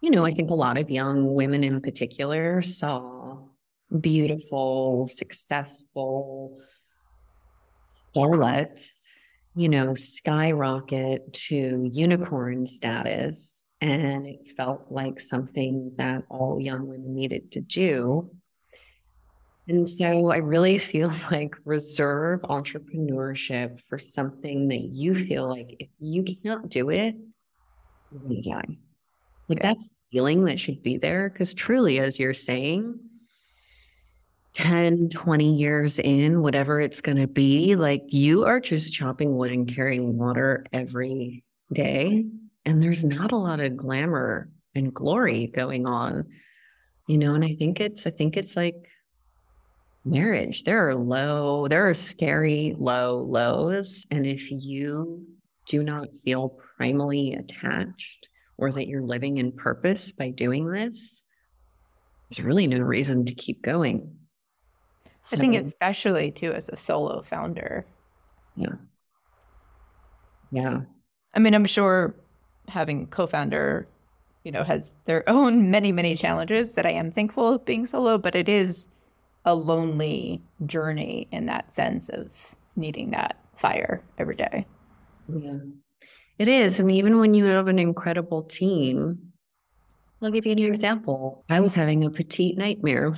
[0.02, 3.38] you know, I think a lot of young women in particular saw
[4.00, 6.60] beautiful, successful
[8.14, 9.08] starlets,
[9.56, 13.61] you know, skyrocket to unicorn status.
[13.82, 18.30] And it felt like something that all young women needed to do.
[19.68, 25.90] And so I really feel like reserve entrepreneurship for something that you feel like if
[26.00, 27.16] you can't do it,
[28.12, 28.78] you're going to die.
[29.48, 29.78] Like that
[30.12, 31.30] feeling that should be there.
[31.30, 33.00] Because truly, as you're saying,
[34.54, 39.52] 10, 20 years in, whatever it's going to be, like you are just chopping wood
[39.52, 42.26] and carrying water every day.
[42.66, 46.28] And there's not a lot of glamour and glory going on,
[47.08, 47.34] you know.
[47.34, 48.76] And I think it's, I think it's like
[50.06, 50.64] marriage.
[50.64, 54.06] There are low, there are scary low lows.
[54.12, 55.26] And if you
[55.68, 61.24] do not feel primally attached or that you're living in purpose by doing this,
[62.30, 64.16] there's really no reason to keep going.
[65.24, 67.86] So, I think especially too as a solo founder.
[68.56, 68.76] Yeah.
[70.52, 70.82] Yeah.
[71.34, 72.16] I mean, I'm sure
[72.72, 73.88] having co-founder,
[74.44, 78.18] you know, has their own many, many challenges that I am thankful of being solo,
[78.18, 78.88] but it is
[79.46, 84.66] a lonely journey in that sense of needing that fire every day.
[85.28, 85.58] Yeah.
[86.38, 86.80] It is.
[86.80, 89.32] And even when you have an incredible team,
[90.22, 91.44] I'll give you an example.
[91.50, 93.14] I was having a petite nightmare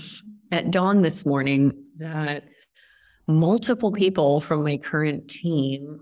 [0.51, 2.45] at dawn this morning that
[3.27, 5.99] multiple people from my current team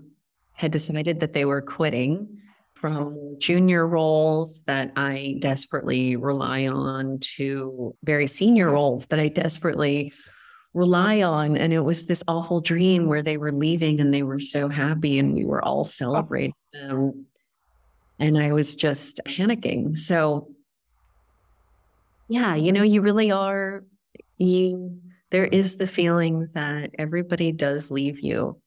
[0.52, 2.41] had decided that they were quitting
[2.82, 10.12] from junior roles that I desperately rely on to very senior roles that I desperately
[10.74, 11.56] rely on.
[11.56, 15.20] And it was this awful dream where they were leaving and they were so happy
[15.20, 17.26] and we were all celebrating them.
[18.18, 19.96] And I was just panicking.
[19.96, 20.48] So,
[22.28, 23.84] yeah, you know, you really are,
[24.38, 24.98] you,
[25.30, 28.60] there is the feeling that everybody does leave you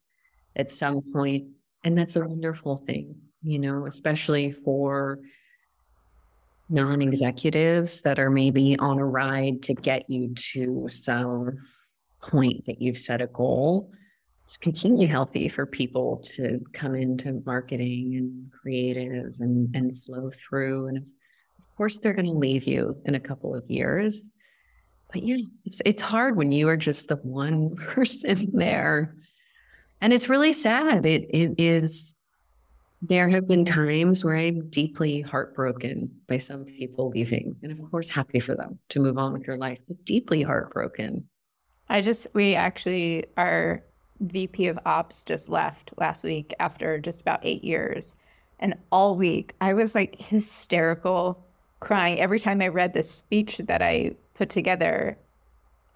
[0.55, 1.47] at some point,
[1.83, 5.19] And that's a wonderful thing you know, especially for
[6.69, 11.57] non executives that are maybe on a ride to get you to some
[12.21, 13.91] point that you've set a goal.
[14.45, 20.87] It's completely healthy for people to come into marketing and creative and, and flow through.
[20.87, 24.31] And of course, they're going to leave you in a couple of years.
[25.11, 29.15] But yeah, it's, it's hard when you are just the one person there.
[30.01, 31.05] And it's really sad.
[31.05, 32.14] It, it is
[33.07, 38.09] there have been times where I'm deeply heartbroken by some people leaving, and of course,
[38.09, 41.27] happy for them to move on with their life, but deeply heartbroken.
[41.89, 43.83] I just, we actually, our
[44.21, 48.15] VP of Ops just left last week after just about eight years.
[48.59, 51.45] And all week, I was like hysterical,
[51.81, 55.17] crying every time I read this speech that I put together.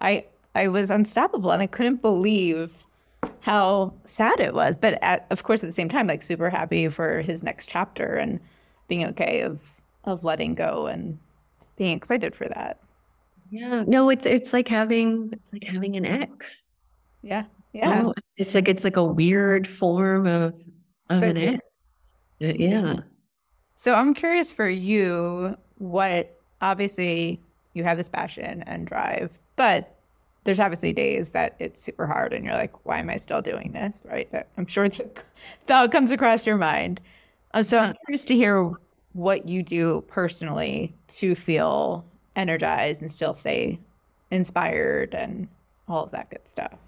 [0.00, 2.86] I I was unstoppable, and I couldn't believe
[3.40, 4.76] how sad it was.
[4.76, 8.14] But at, of course, at the same time, like super happy for his next chapter
[8.14, 8.40] and
[8.88, 11.18] being okay of of letting go and
[11.76, 12.78] being excited for that.
[13.50, 13.84] Yeah.
[13.86, 16.64] No, it's it's like having it's like having an ex.
[17.22, 17.44] Yeah.
[17.72, 18.04] Yeah.
[18.06, 20.54] Oh, it's like it's like a weird form of
[21.08, 21.60] of so, an ex.
[22.38, 22.96] Yeah.
[23.74, 27.40] So I'm curious for you what obviously
[27.74, 29.99] you have this passion and drive, but
[30.44, 33.72] there's obviously days that it's super hard and you're like, why am I still doing
[33.72, 34.02] this?
[34.04, 34.30] Right.
[34.32, 35.24] That I'm sure that
[35.66, 37.00] thought comes across your mind.
[37.52, 38.72] Uh, so I'm curious to hear
[39.12, 42.04] what you do personally to feel
[42.36, 43.78] energized and still stay
[44.30, 45.48] inspired and
[45.88, 46.78] all of that good stuff.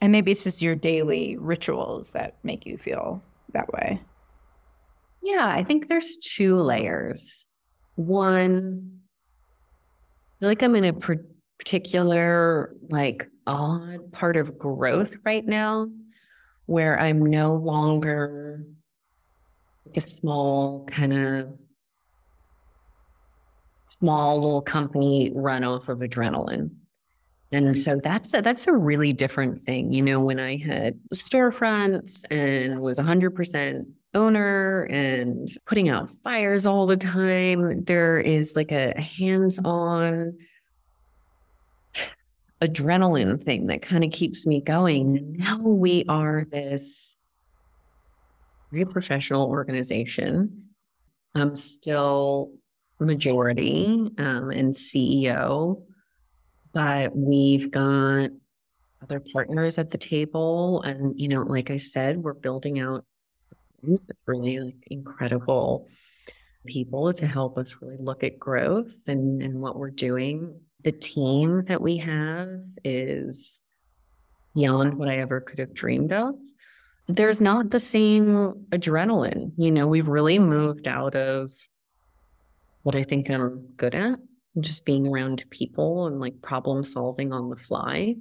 [0.00, 3.22] And maybe it's just your daily rituals that make you feel
[3.52, 4.00] that way.
[5.22, 7.46] Yeah, I think there's two layers.
[7.94, 8.93] One,
[10.40, 10.92] feel like I'm in a
[11.58, 15.88] particular, like, odd part of growth right now
[16.66, 18.64] where I'm no longer
[19.86, 21.58] like a small kind of
[23.86, 26.70] small little company run off of adrenaline.
[27.52, 29.92] And so that's a, that's a really different thing.
[29.92, 36.86] You know, when I had storefronts and was 100% owner and putting out fires all
[36.86, 37.84] the time.
[37.84, 40.38] There is like a hands on
[42.60, 45.36] adrenaline thing that kind of keeps me going.
[45.36, 47.16] Now we are this
[48.70, 50.70] very professional organization.
[51.34, 52.52] I'm still
[53.00, 55.82] majority um, and CEO,
[56.72, 58.30] but we've got
[59.02, 60.82] other partners at the table.
[60.82, 63.04] And, you know, like I said, we're building out
[64.26, 65.88] really like incredible
[66.66, 70.60] people to help us really look at growth and, and what we're doing.
[70.82, 73.60] The team that we have is
[74.54, 76.34] beyond what I ever could have dreamed of.
[77.08, 79.52] There's not the same adrenaline.
[79.56, 81.52] You know, we've really moved out of
[82.82, 84.18] what I think I'm good at,
[84.60, 88.16] just being around people and like problem solving on the fly.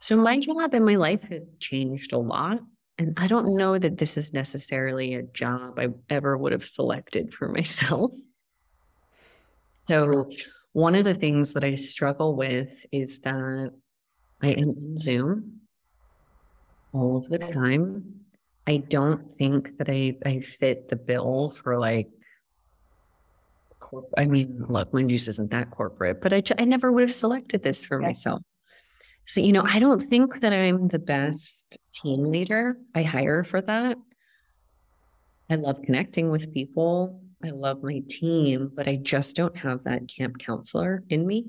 [0.00, 2.58] So my job and my life had changed a lot.
[2.98, 7.34] And I don't know that this is necessarily a job I ever would have selected
[7.34, 8.12] for myself.
[9.88, 10.30] So,
[10.72, 13.72] one of the things that I struggle with is that
[14.42, 15.60] I am on Zoom
[16.92, 18.20] all of the time.
[18.66, 22.08] I don't think that I, I fit the bill for like
[23.78, 27.62] corp- I mean, look, Juice isn't that corporate, but I, I never would have selected
[27.62, 28.42] this for myself.
[29.26, 32.76] So, you know, I don't think that I'm the best team leader.
[32.94, 33.96] I hire for that.
[35.50, 37.20] I love connecting with people.
[37.42, 41.46] I love my team, but I just don't have that camp counselor in me.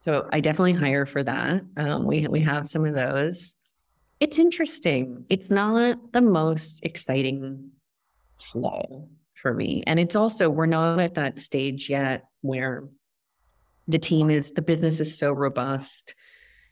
[0.00, 1.62] So I definitely hire for that.
[1.76, 3.56] Um, we we have some of those.
[4.20, 5.24] It's interesting.
[5.28, 7.70] It's not the most exciting
[8.40, 9.82] flow for me.
[9.86, 12.84] And it's also, we're not at that stage yet where
[13.88, 16.14] the team is, the business is so robust,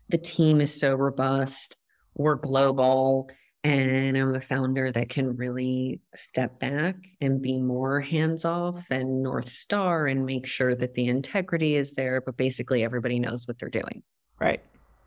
[0.09, 1.77] the team is so robust,
[2.15, 3.31] we're global.
[3.63, 9.23] And I'm a founder that can really step back and be more hands off and
[9.23, 12.21] North Star and make sure that the integrity is there.
[12.21, 14.03] But basically, everybody knows what they're doing.
[14.39, 14.61] Right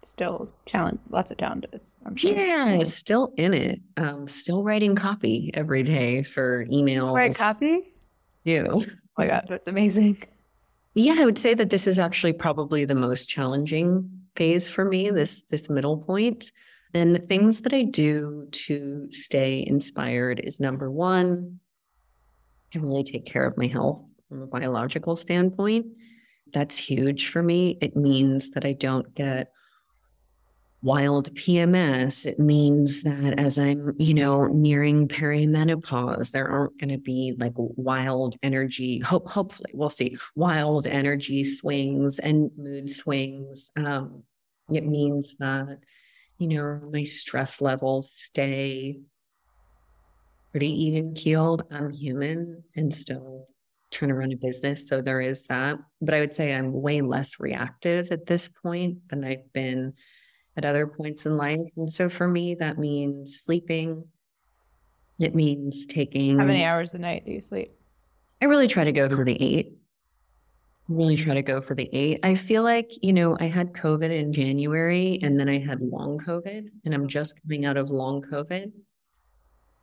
[0.03, 1.89] still challenge lots of challenges.
[2.05, 2.35] I'm sure.
[2.35, 3.81] Yeah, still in it.
[3.97, 7.13] Um, still writing copy every day for emails.
[7.13, 7.93] Write copy?
[8.43, 8.67] You.
[8.69, 8.85] Oh
[9.17, 10.23] my god, that's amazing.
[10.93, 15.09] Yeah, I would say that this is actually probably the most challenging phase for me,
[15.09, 16.51] this this middle point.
[16.93, 21.59] And the things that I do to stay inspired is number one,
[22.73, 25.87] I really take care of my health from a biological standpoint.
[26.53, 27.77] That's huge for me.
[27.81, 29.51] It means that I don't get
[30.87, 36.97] wild PMS, it means that as I'm, you know, nearing perimenopause, there aren't going to
[36.97, 38.99] be like wild energy.
[38.99, 43.69] Hope, hopefully, we'll see wild energy swings and mood swings.
[43.75, 44.23] Um,
[44.71, 45.79] it means that,
[46.37, 49.01] you know, my stress levels stay
[50.51, 51.63] pretty even keeled.
[51.69, 53.49] I'm human and still
[53.91, 54.87] trying to run a business.
[54.87, 55.79] So there is that.
[55.99, 59.93] But I would say I'm way less reactive at this point than I've been
[60.57, 61.69] at other points in life.
[61.77, 64.03] And so for me, that means sleeping.
[65.19, 66.39] It means taking.
[66.39, 67.71] How many hours a night do you sleep?
[68.41, 69.77] I really try to go for the eight.
[70.89, 72.19] Really try to go for the eight.
[72.23, 76.17] I feel like, you know, I had COVID in January and then I had long
[76.19, 78.71] COVID, and I'm just coming out of long COVID.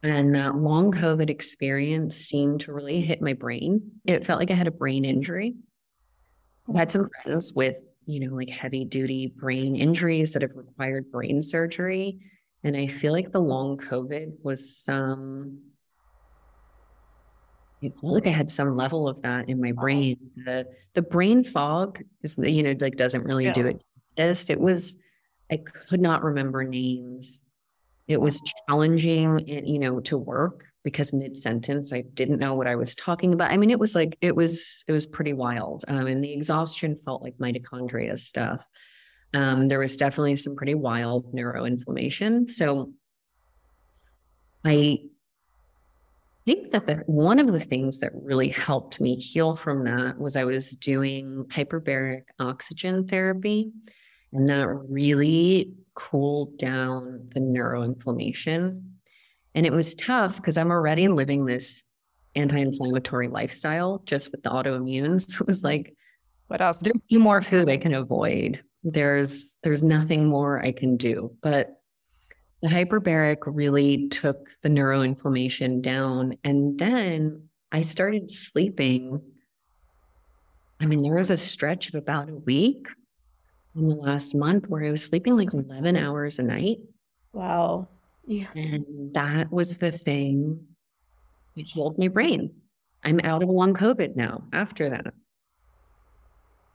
[0.03, 3.93] And that long COVID experience seemed to really hit my brain.
[4.05, 5.57] It felt like I had a brain injury.
[6.73, 7.77] I had some friends with
[8.07, 12.21] you know, like heavy duty brain injuries that have required brain surgery.
[12.63, 15.61] And I feel like the long COVID was some,
[17.83, 20.17] I feel like I had some level of that in my brain.
[20.45, 23.53] The the brain fog is, you know, like doesn't really yeah.
[23.53, 23.83] do it
[24.17, 24.49] just.
[24.49, 24.97] It was,
[25.51, 27.43] I could not remember names.
[28.09, 32.67] It was challenging, eh, you know, to work because mid sentence I didn't know what
[32.67, 33.51] I was talking about.
[33.51, 36.97] I mean, it was like it was it was pretty wild, um, and the exhaustion
[37.05, 38.69] felt like mitochondria stuff.
[39.33, 42.49] Um, there was definitely some pretty wild neuroinflammation.
[42.49, 42.93] So
[44.65, 45.01] I
[46.45, 50.37] think that the, one of the things that really helped me heal from that was
[50.37, 53.73] I was doing hyperbaric oxygen therapy,
[54.33, 58.83] and that really cooled down the neuroinflammation
[59.55, 61.85] and it was tough because I'm already living this
[62.35, 65.21] anti-inflammatory lifestyle just with the autoimmune.
[65.21, 65.95] So it was like,
[66.49, 66.81] what else?
[66.81, 68.63] There's a few more food I can avoid.
[68.83, 71.35] There's there's nothing more I can do.
[71.43, 71.81] But
[72.63, 76.37] the hyperbaric really took the neuroinflammation down.
[76.45, 79.21] And then I started sleeping.
[80.81, 82.87] I mean, there was a stretch of about a week
[83.75, 86.79] in the last month where I was sleeping like 11 hours a night.
[87.33, 87.89] Wow.
[88.27, 88.47] Yeah.
[88.55, 90.67] And that was the thing
[91.57, 92.53] it healed my brain.
[93.05, 95.13] I'm out of long COVID now after that.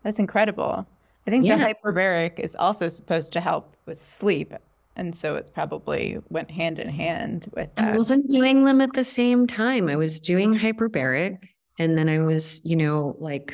[0.03, 0.87] That's incredible.
[1.27, 1.57] I think yeah.
[1.57, 4.53] the hyperbaric is also supposed to help with sleep.
[4.95, 7.93] And so it's probably went hand in hand with that.
[7.93, 9.89] I wasn't doing them at the same time.
[9.89, 11.37] I was doing hyperbaric
[11.77, 13.53] and then I was, you know, like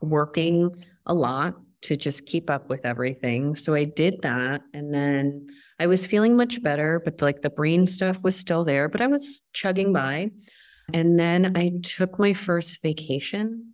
[0.00, 0.74] working
[1.06, 3.56] a lot to just keep up with everything.
[3.56, 4.62] So I did that.
[4.72, 5.48] And then
[5.82, 9.08] I was feeling much better, but like the brain stuff was still there, but I
[9.08, 10.30] was chugging by.
[10.94, 13.72] And then I took my first vacation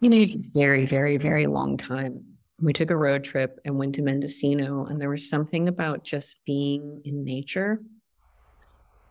[0.00, 2.24] in a very, very, very long time.
[2.62, 6.38] We took a road trip and went to Mendocino, and there was something about just
[6.46, 7.82] being in nature.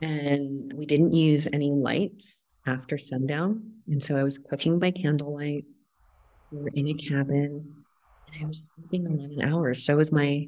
[0.02, 3.74] And we didn't use any lights after sundown.
[3.88, 5.66] And so I was cooking by candlelight.
[6.52, 7.76] We were in a cabin
[8.26, 9.86] and I was sleeping 11 hours.
[9.86, 10.48] So was my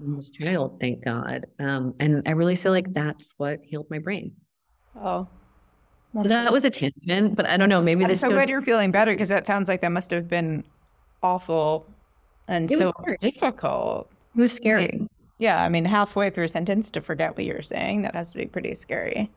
[0.00, 1.46] youngest child, thank God.
[1.58, 4.32] Um, and I really feel like that's what healed my brain.
[4.96, 5.28] Oh,
[6.14, 7.80] so that was a tangent, but I don't know.
[7.80, 8.20] Maybe I'm this.
[8.20, 10.64] so goes- glad you're feeling better because that sounds like that must have been
[11.22, 11.86] awful
[12.48, 14.10] and it so difficult.
[14.36, 15.06] It was scary.
[15.38, 18.38] Yeah, I mean, halfway through a sentence to forget what you're saying, that has to
[18.38, 19.30] be pretty scary.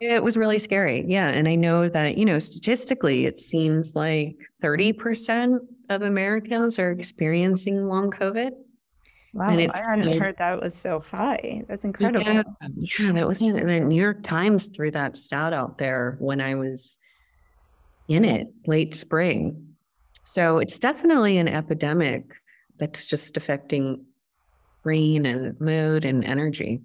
[0.00, 1.04] It was really scary.
[1.06, 1.28] Yeah.
[1.28, 5.58] And I know that, you know, statistically, it seems like 30%
[5.90, 8.52] of Americans are experiencing long COVID.
[9.32, 9.50] Wow.
[9.50, 11.62] And I hadn't heard that was so high.
[11.68, 12.26] That's incredible.
[12.26, 12.42] Yeah,
[12.98, 16.56] yeah that was in the New York Times threw that stat out there when I
[16.56, 16.98] was
[18.08, 19.74] in it late spring.
[20.24, 22.34] So it's definitely an epidemic
[22.78, 24.04] that's just affecting
[24.82, 26.80] brain and mood and energy.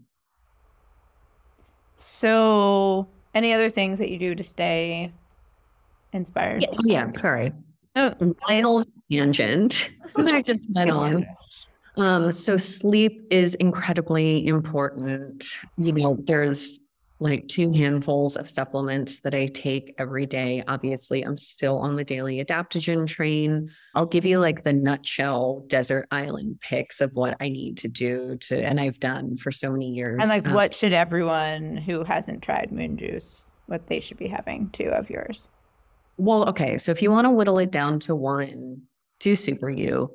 [1.96, 5.14] So, any other things that you do to stay
[6.12, 6.62] inspired?
[6.62, 7.54] Yeah, yeah sorry.
[7.96, 8.14] Oh,
[8.48, 9.90] wild tangent.
[10.18, 11.26] I just went on.
[11.98, 15.58] Um, so sleep is incredibly important.
[15.78, 16.80] You know, there's
[17.20, 20.64] like two handfuls of supplements that I take every day.
[20.68, 23.72] Obviously, I'm still on the daily adaptogen train.
[23.96, 28.38] I'll give you like the nutshell desert island picks of what I need to do
[28.42, 30.20] to, and I've done for so many years.
[30.20, 34.28] And like, um, what should everyone who hasn't tried moon juice, what they should be
[34.28, 35.50] having too of yours?
[36.18, 36.78] Well, okay.
[36.78, 38.82] So if you want to whittle it down to one,
[39.20, 40.12] do Super you,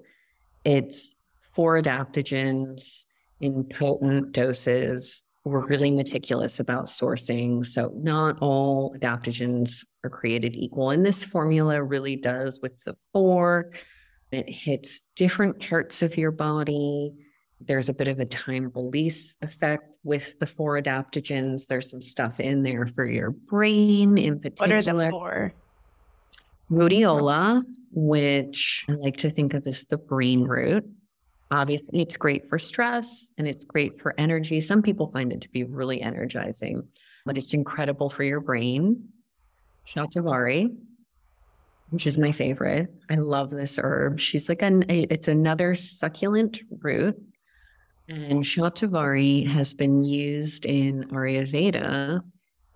[0.64, 1.14] It's
[1.52, 3.04] four adaptogens
[3.40, 7.64] in potent doses we're really meticulous about sourcing.
[7.64, 10.90] So not all adaptogens are created equal.
[10.90, 13.70] And this formula really does with the four.
[14.32, 17.12] It hits different parts of your body.
[17.60, 21.66] There's a bit of a time release effect with the four adaptogens.
[21.66, 24.76] There's some stuff in there for your brain in particular.
[24.76, 25.52] What are the four?
[26.70, 30.88] Rhodiola, which I like to think of as the brain root.
[31.50, 34.60] Obviously, it's great for stress and it's great for energy.
[34.60, 36.86] Some people find it to be really energizing,
[37.26, 39.08] but it's incredible for your brain.
[39.86, 40.76] Shatavari,
[41.90, 42.88] which is my favorite.
[43.10, 44.20] I love this herb.
[44.20, 47.20] She's like an it's another succulent root.
[48.08, 52.20] And Shatavari has been used in Ayurveda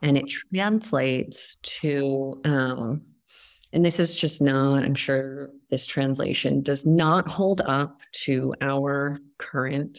[0.03, 3.03] and it translates to um,
[3.75, 9.19] and this is just not, I'm sure this translation does not hold up to our
[9.39, 9.99] current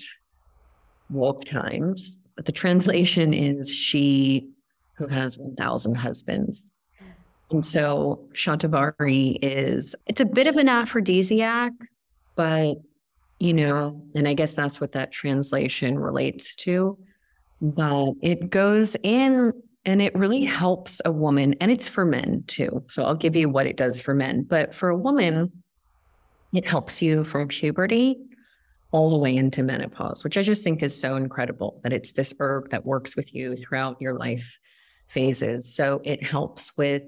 [1.09, 2.17] woke times.
[2.38, 4.49] But the translation is she
[4.93, 6.71] who has 1,000 husbands.
[7.51, 11.73] And so Shatavari is, it's a bit of an aphrodisiac,
[12.36, 12.76] but,
[13.39, 16.97] you know, and I guess that's what that translation relates to.
[17.61, 19.51] But it goes in
[19.86, 22.84] and it really helps a woman, and it's for men too.
[22.90, 24.44] So I'll give you what it does for men.
[24.44, 25.52] But for a woman,
[26.54, 28.18] it helps you from puberty
[28.92, 32.34] all the way into menopause, which I just think is so incredible that it's this
[32.40, 34.58] herb that works with you throughout your life
[35.08, 35.76] phases.
[35.76, 37.04] So it helps with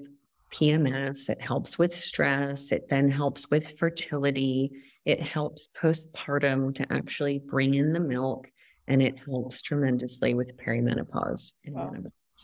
[0.52, 4.72] PMS, it helps with stress, it then helps with fertility,
[5.04, 8.50] it helps postpartum to actually bring in the milk,
[8.86, 11.92] and it helps tremendously with perimenopause and wow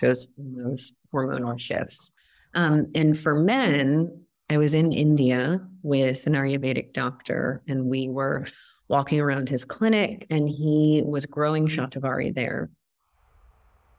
[0.00, 2.12] shows those hormonal shifts.
[2.54, 8.46] Um, and for men, I was in India with an Ayurvedic doctor, and we were
[8.88, 12.70] walking around his clinic, and he was growing shatavari there.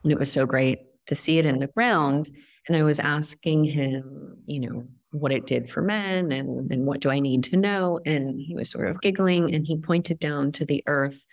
[0.03, 2.29] And it was so great to see it in the ground.
[2.67, 6.99] And I was asking him, you know, what it did for men and, and what
[6.99, 7.99] do I need to know?
[8.05, 11.25] And he was sort of giggling and he pointed down to the earth.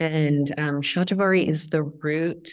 [0.00, 2.50] And um, shatavari is the root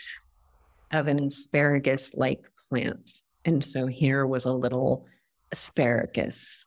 [0.91, 3.11] of an asparagus like plant.
[3.45, 5.05] And so here was a little
[5.51, 6.65] asparagus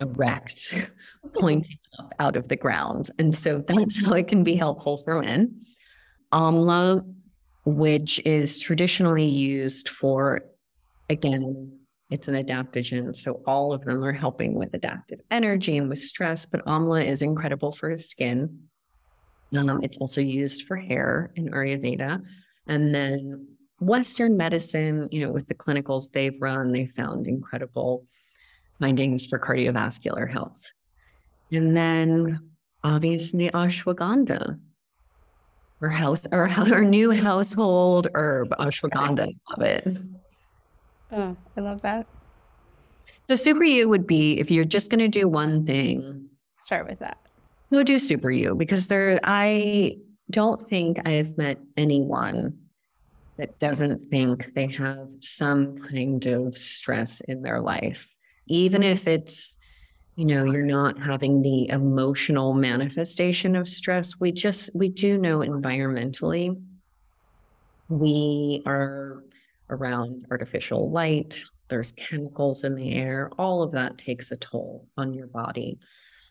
[0.00, 0.74] erect,
[1.34, 3.10] pointing up out of the ground.
[3.18, 5.60] And so that's how it can be helpful for men.
[6.32, 7.04] Amla,
[7.64, 10.42] which is traditionally used for
[11.10, 11.78] again,
[12.10, 13.14] it's an adaptogen.
[13.16, 17.22] So all of them are helping with adaptive energy and with stress, but amla is
[17.22, 18.58] incredible for skin.
[19.56, 22.22] Um, it's also used for hair in Ayurveda.
[22.66, 23.46] And then
[23.80, 28.06] Western medicine, you know, with the clinicals they've run, they found incredible
[28.80, 30.70] findings for cardiovascular health.
[31.50, 32.40] And then
[32.82, 34.58] obviously ashwagandha,
[35.80, 39.34] our house, our, our new household herb, ashwagandha.
[39.50, 39.98] Love it.
[41.12, 42.06] Oh, I love that.
[43.28, 46.28] So super you would be if you're just going to do one thing.
[46.58, 47.18] Start with that.
[47.72, 49.20] Go do super you because there.
[49.24, 49.98] I
[50.30, 52.58] don't think I've met anyone
[53.36, 58.12] that doesn't think they have some kind of stress in their life,
[58.46, 59.58] even if it's
[60.16, 65.38] you know you're not having the emotional manifestation of stress we just we do know
[65.38, 66.56] environmentally
[67.88, 69.24] we are
[69.70, 75.12] around artificial light there's chemicals in the air all of that takes a toll on
[75.12, 75.78] your body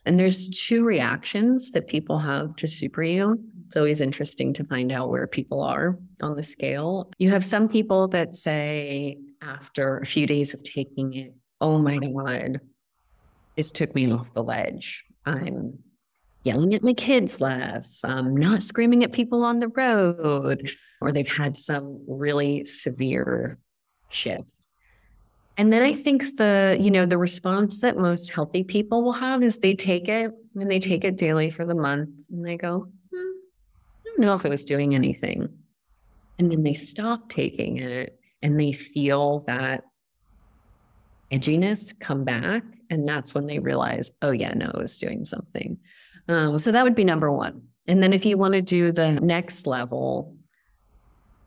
[0.06, 4.92] and there's two reactions that people have to super you it's always interesting to find
[4.92, 10.06] out where people are on the scale you have some people that say after a
[10.06, 12.60] few days of taking it oh my god
[13.56, 15.06] this took me off the ledge.
[15.26, 15.80] I'm
[16.44, 18.04] yelling at my kids less.
[18.04, 20.70] I'm not screaming at people on the road,
[21.02, 23.60] or they've had some really severe
[24.10, 24.54] shift.
[25.58, 29.44] And then I think the, you know, the response that most healthy people will have
[29.44, 32.88] is they take it and they take it daily for the month and they go,
[33.14, 35.50] hmm, I don't know if it was doing anything.
[36.40, 39.84] And then they stop taking it and they feel that
[41.32, 42.64] edginess come back.
[42.90, 45.78] And that's when they realize, oh, yeah, no, it was doing something.
[46.28, 47.62] Um, so that would be number one.
[47.88, 50.36] And then if you want to do the next level,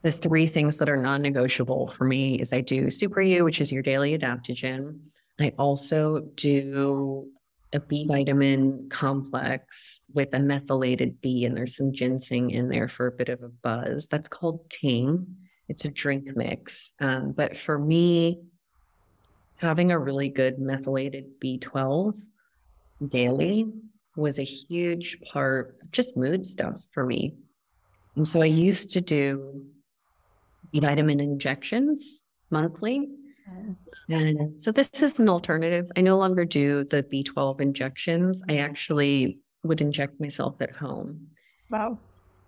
[0.03, 3.61] the three things that are non negotiable for me is I do Super U, which
[3.61, 4.99] is your daily adaptogen.
[5.41, 7.29] I also do
[7.73, 13.07] a B vitamin complex with a methylated B, and there's some ginseng in there for
[13.07, 14.07] a bit of a buzz.
[14.09, 15.27] That's called Ting.
[15.69, 16.93] It's a drink mix.
[17.01, 18.41] Um, but for me,
[19.57, 22.19] having a really good methylated B12
[23.09, 23.67] daily
[24.17, 27.35] was a huge part of just mood stuff for me.
[28.15, 29.67] And so I used to do
[30.75, 33.09] vitamin injections monthly.
[34.09, 35.91] And so this is an alternative.
[35.97, 38.43] I no longer do the B12 injections.
[38.49, 41.29] I actually would inject myself at home.
[41.71, 41.99] Wow.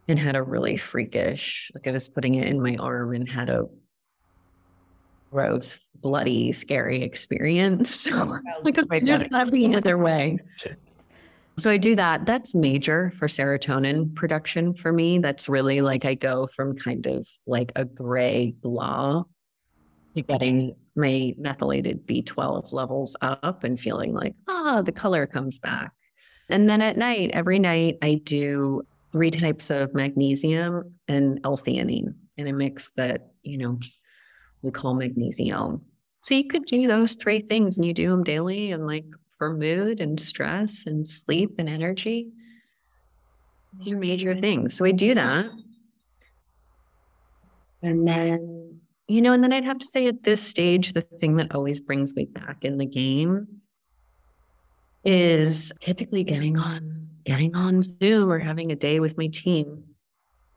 [0.08, 3.50] And had a really freakish, like I was putting it in my arm and had
[3.50, 3.66] a
[5.30, 8.10] gross, bloody, scary experience.
[8.62, 10.38] like there's not be another way.
[11.58, 12.24] So I do that.
[12.24, 15.18] That's major for serotonin production for me.
[15.18, 19.24] That's really like I go from kind of like a gray blah
[20.14, 25.92] to getting my methylated B12 levels up and feeling like, ah, the color comes back.
[26.48, 28.82] And then at night, every night, I do
[29.12, 33.78] three types of magnesium and L-theanine in a mix that, you know,
[34.62, 35.82] we call Magnesi-Om.
[36.22, 39.04] So you could do those three things and you do them daily and like
[39.38, 42.28] for mood and stress and sleep and energy.
[43.78, 44.76] These are major things.
[44.76, 45.46] So I do that.
[47.82, 51.36] And then, you know, and then I'd have to say at this stage, the thing
[51.36, 53.46] that always brings me back in the game
[55.04, 59.84] is typically getting on getting on Zoom or having a day with my team.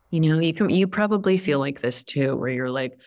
[0.10, 3.00] You know, you can you probably feel like this too, where you're like,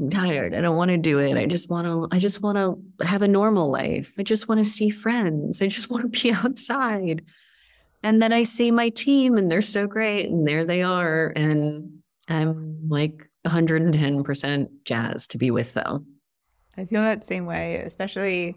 [0.00, 0.54] I'm tired.
[0.54, 1.36] I don't want to do it.
[1.36, 4.14] I just want to, I just want to have a normal life.
[4.18, 5.60] I just want to see friends.
[5.60, 7.22] I just want to be outside.
[8.02, 10.30] And then I see my team and they're so great.
[10.30, 11.32] And there they are.
[11.36, 16.06] And I'm like 110% jazzed to be with them.
[16.78, 18.56] I feel that same way, especially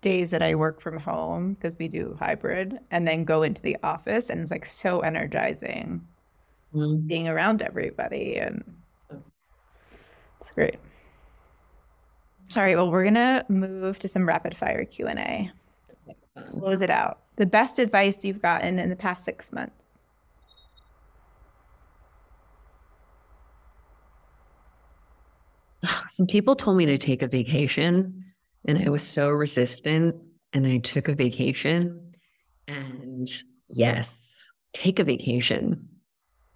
[0.00, 3.76] days that I work from home because we do hybrid and then go into the
[3.82, 4.30] office.
[4.30, 6.06] And it's like so energizing
[6.74, 7.06] mm-hmm.
[7.06, 8.64] being around everybody and
[10.44, 10.76] it's great.
[12.54, 15.50] All right, well, we're gonna move to some rapid fire Q and A.
[16.50, 17.20] Close it out.
[17.36, 19.98] The best advice you've gotten in the past six months.
[26.08, 28.22] Some people told me to take a vacation,
[28.66, 30.14] and I was so resistant.
[30.52, 32.14] And I took a vacation,
[32.68, 33.28] and
[33.68, 35.88] yes, take a vacation.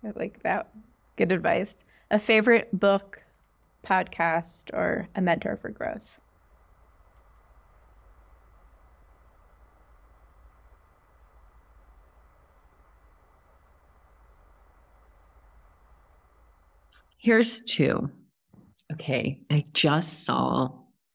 [0.04, 0.68] I like that.
[1.16, 1.78] Good advice.
[2.12, 3.24] A favorite book,
[3.88, 6.20] podcast or a mentor for growth?
[17.18, 18.10] Here's two.
[18.92, 20.70] okay, I just saw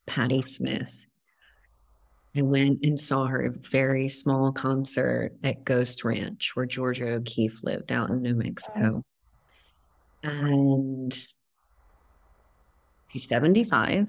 [0.05, 1.07] Patti Smith.
[2.35, 7.91] I went and saw her very small concert at Ghost Ranch, where Georgia O'Keeffe lived
[7.91, 9.03] out in New Mexico.
[10.23, 11.15] And
[13.13, 14.07] she's 75.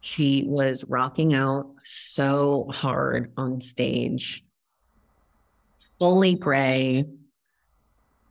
[0.00, 4.44] She was rocking out so hard on stage,
[5.98, 7.04] fully gray,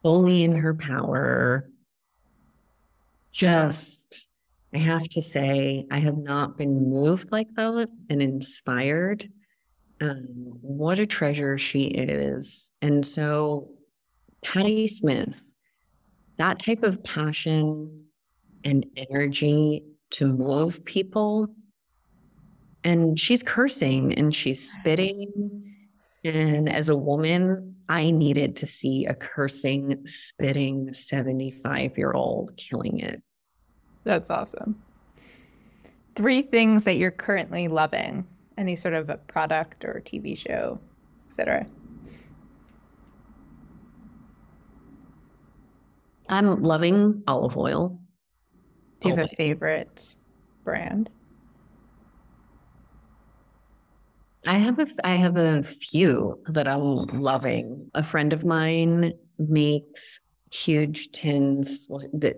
[0.01, 1.69] fully in her power.
[3.31, 4.27] Just,
[4.73, 9.29] I have to say, I have not been moved like that and inspired.
[10.01, 10.23] Um,
[10.61, 12.71] what a treasure she is.
[12.81, 13.69] And so,
[14.43, 15.43] Patti Smith,
[16.37, 18.08] that type of passion
[18.63, 21.49] and energy to move people
[22.83, 25.75] and she's cursing and she's spitting.
[26.23, 32.99] And as a woman, I needed to see a cursing, spitting 75 year old killing
[32.99, 33.21] it.
[34.03, 34.81] That's awesome.
[36.15, 40.79] Three things that you're currently loving any sort of a product or TV show,
[41.27, 41.65] etc.
[46.27, 47.99] I'm loving olive oil.
[48.99, 50.15] Do you have a favorite
[50.63, 51.09] brand?
[54.45, 57.89] I have a I have a few that I'm loving.
[57.93, 60.21] A friend of mine makes
[60.51, 62.37] huge tins that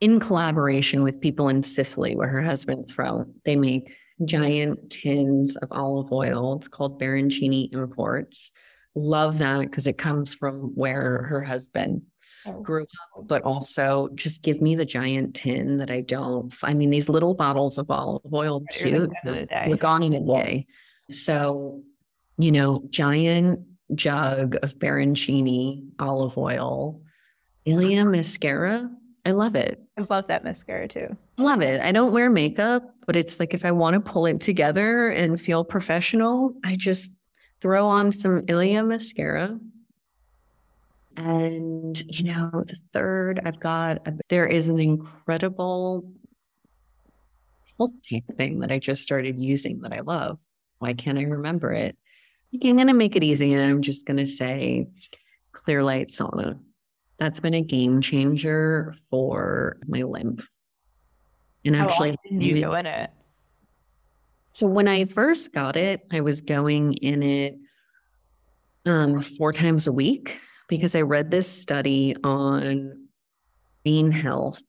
[0.00, 3.32] in collaboration with people in Sicily where her husband's from.
[3.44, 3.92] They make
[4.24, 6.56] giant tins of olive oil.
[6.56, 8.52] It's called Baroncini Imports.
[8.94, 12.02] Love that because it comes from where her husband
[12.46, 16.52] oh, grew up, but also just give me the giant tin that I don't.
[16.62, 19.10] I mean, these little bottles of olive oil, cute,
[19.66, 20.66] look on in a day.
[21.10, 21.82] So,
[22.38, 23.60] you know, giant
[23.94, 27.00] jug of Baroncini olive oil,
[27.64, 28.90] Ilia mascara.
[29.24, 29.82] I love it.
[29.98, 31.16] I love that mascara too.
[31.36, 31.80] Love it.
[31.80, 35.40] I don't wear makeup, but it's like if I want to pull it together and
[35.40, 37.12] feel professional, I just
[37.60, 39.58] throw on some Ilia mascara.
[41.18, 46.08] And, you know, the third, I've got, a, there is an incredible
[47.76, 47.90] health
[48.36, 50.38] thing that I just started using that I love.
[50.78, 51.98] Why can't I remember it?
[52.54, 54.86] I'm going to make it easy and I'm just going to say
[55.50, 56.56] Clearlight Sauna.
[57.18, 60.48] That's been a game changer for my lymph.
[61.64, 63.10] And actually, you go in it.
[64.52, 67.58] So when I first got it, I was going in it
[68.86, 73.08] um, four times a week because I read this study on
[73.84, 74.62] brain health.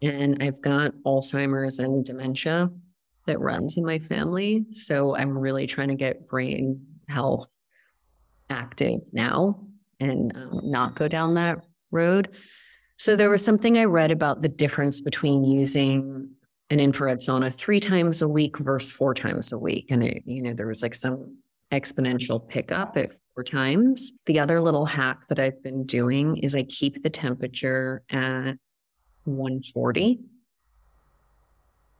[0.00, 2.70] And I've got Alzheimer's and dementia
[3.26, 4.64] that runs in my family.
[4.70, 7.48] So I'm really trying to get brain health
[8.50, 9.64] active now
[10.00, 12.36] and um, not go down that road.
[12.96, 16.30] So there was something I read about the difference between using
[16.70, 19.90] an infrared sauna three times a week versus four times a week.
[19.90, 21.38] And it, you know, there was like some
[21.70, 22.96] exponential pickup
[23.34, 24.12] four times.
[24.26, 28.56] The other little hack that I've been doing is I keep the temperature at
[29.24, 30.20] 140.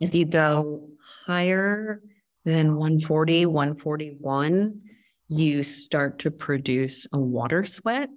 [0.00, 0.88] If you go
[1.26, 2.02] higher
[2.44, 4.80] than 140, 141,
[5.28, 8.10] you start to produce a water sweat,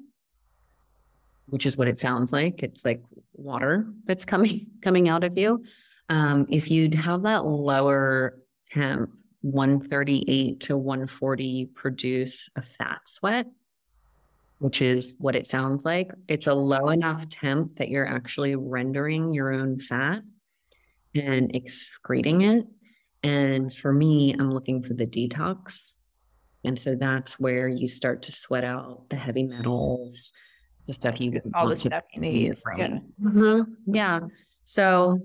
[1.48, 2.64] which is what it sounds like.
[2.64, 3.04] It's like
[3.34, 5.64] water that's coming coming out of you.
[6.10, 8.38] Um, if you'd have that lower
[8.72, 9.12] temp,
[9.46, 13.46] 138 to 140 produce a fat sweat,
[14.58, 16.10] which is what it sounds like.
[16.28, 20.24] It's a low enough temp that you're actually rendering your own fat
[21.14, 22.66] and excreting it.
[23.22, 25.94] And for me, I'm looking for the detox.
[26.64, 30.34] And so that's where you start to sweat out the heavy metals,
[30.88, 32.58] the stuff you all the stuff you need.
[32.78, 32.98] Yeah.
[33.22, 33.94] Mm-hmm.
[33.94, 34.22] yeah.
[34.64, 35.20] So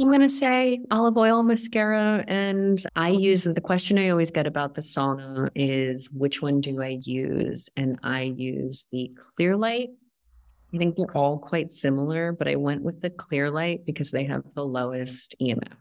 [0.00, 2.24] I'm going to say olive oil mascara.
[2.26, 6.82] And I use the question I always get about the sauna is which one do
[6.82, 7.68] I use?
[7.76, 9.90] And I use the clear light.
[10.72, 14.24] I think they're all quite similar, but I went with the clear light because they
[14.24, 15.76] have the lowest EMF.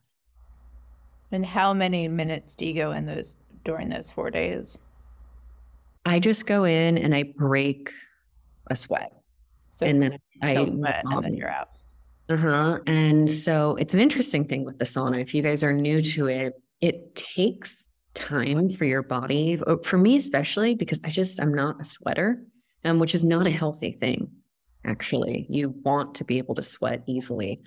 [1.32, 4.80] And how many minutes do you go in those during those four days?
[6.06, 7.94] I just go in and I break
[8.68, 9.14] a sweat.
[9.72, 11.70] So and then I sweat and then you're out.
[12.30, 12.78] Uh-huh.
[12.86, 15.20] And so it's an interesting thing with the sauna.
[15.20, 19.60] If you guys are new to it, it takes time for your body.
[19.66, 22.44] Uh, for me, especially because I just I'm not a sweater,
[22.86, 24.30] um, which is not a healthy thing.
[24.86, 27.62] Actually, you want to be able to sweat easily.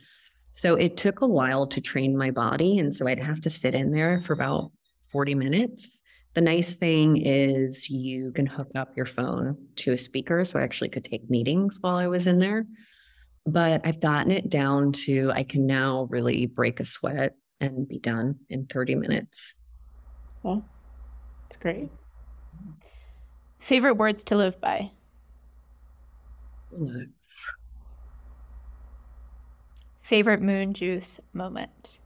[0.53, 2.79] So it took a while to train my body.
[2.79, 4.71] And so I'd have to sit in there for about
[5.11, 6.01] 40 minutes.
[6.35, 10.45] The nice thing is you can hook up your phone to a speaker.
[10.45, 12.65] So I actually could take meetings while I was in there.
[13.47, 17.99] But I've gotten it down to I can now really break a sweat and be
[17.99, 19.57] done in 30 minutes.
[20.43, 20.65] Well,
[21.47, 21.89] it's great.
[23.59, 24.91] Favorite words to live by?
[30.01, 32.01] Favorite moon juice moment?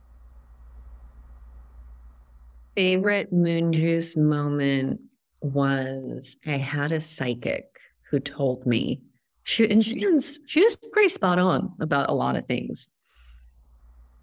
[2.74, 5.00] Favorite moon juice moment
[5.40, 7.64] was I had a psychic
[8.10, 9.00] who told me
[9.46, 12.88] she and she was she was pretty spot on about a lot of things.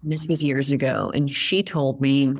[0.02, 2.34] This was years ago, and she told me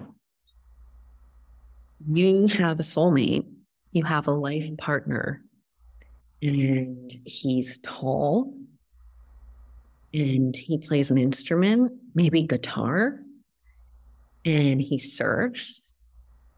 [2.06, 3.46] you have a soulmate,
[3.92, 5.42] you have a life partner,
[6.42, 8.54] and he's tall
[10.12, 13.18] and he plays an instrument, maybe guitar,
[14.44, 15.94] and he surfs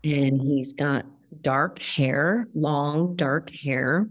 [0.03, 1.07] and he's got
[1.41, 4.09] dark hair, long dark hair,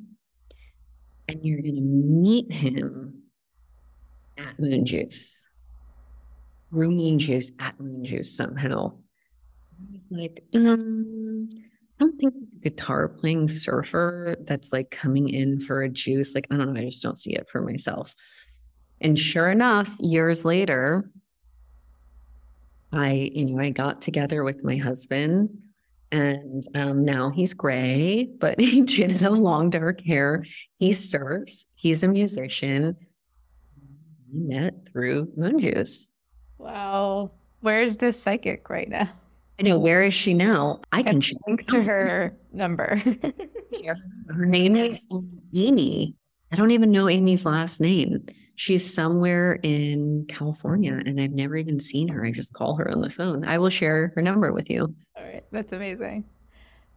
[1.27, 3.23] and you're going to meet him
[4.37, 5.45] at Moon Juice.
[6.71, 8.93] Moon Juice at Moon Juice somehow.
[10.09, 11.49] Like, um,
[11.99, 16.35] I don't think guitar playing surfer that's like coming in for a juice.
[16.35, 16.79] Like, I don't know.
[16.79, 18.13] I just don't see it for myself.
[19.01, 21.09] And sure enough, years later,
[22.91, 25.49] I, you know, I got together with my husband
[26.15, 30.45] and um, now he's gray, but he did have long dark hair.
[30.77, 31.67] He surfs.
[31.75, 32.95] He's a musician.
[34.31, 36.09] We met through Moon Juice.
[36.57, 37.31] Wow.
[37.59, 39.09] Where's this psychic right now?
[39.59, 39.77] I know.
[39.77, 40.81] Where is she now?
[40.91, 42.95] I can link to her number.
[44.29, 45.07] her name is
[45.53, 46.15] Amy.
[46.51, 48.25] I don't even know Amy's last name.
[48.55, 52.25] She's somewhere in California and I've never even seen her.
[52.25, 53.43] I just call her on the phone.
[53.43, 54.95] I will share her number with you.
[55.17, 55.43] All right.
[55.51, 56.25] That's amazing.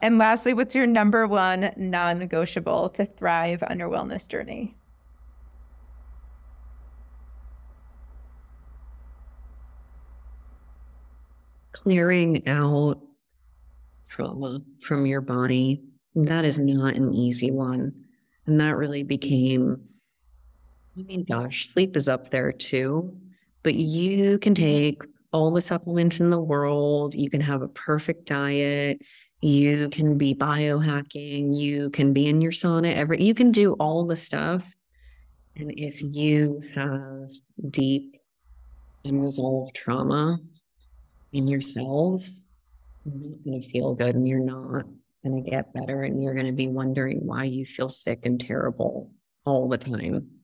[0.01, 4.77] And lastly, what's your number one non negotiable to thrive on your wellness journey?
[11.83, 13.01] clearing out
[14.09, 15.83] trauma from your body.
[16.15, 17.93] That is not an easy one.
[18.47, 19.88] And that really became,
[20.99, 23.17] Oh I mean, gosh, sleep is up there too.
[23.63, 24.65] But you can mm-hmm.
[24.65, 29.03] take all the supplements in the world, you can have a perfect diet,
[29.43, 34.07] you can be biohacking, you can be in your sauna every you can do all
[34.07, 34.73] the stuff.
[35.57, 37.31] And if you have
[37.71, 38.17] deep
[39.05, 40.39] unresolved trauma,
[41.33, 42.47] in your cells,
[43.05, 44.85] you're not going to feel good and you're not
[45.25, 46.03] going to get better.
[46.03, 49.11] And you're going to be wondering why you feel sick and terrible
[49.45, 50.38] all the time.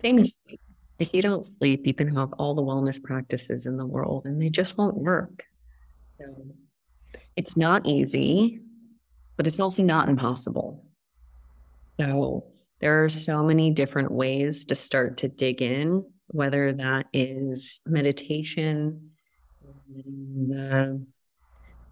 [0.00, 0.60] Same as sleep.
[0.98, 4.40] If you don't sleep, you can have all the wellness practices in the world and
[4.40, 5.44] they just won't work.
[6.18, 6.46] So
[7.36, 8.60] it's not easy,
[9.36, 10.84] but it's also not impossible.
[12.00, 12.46] So
[12.80, 19.10] there are so many different ways to start to dig in whether that is meditation,
[19.88, 21.04] the,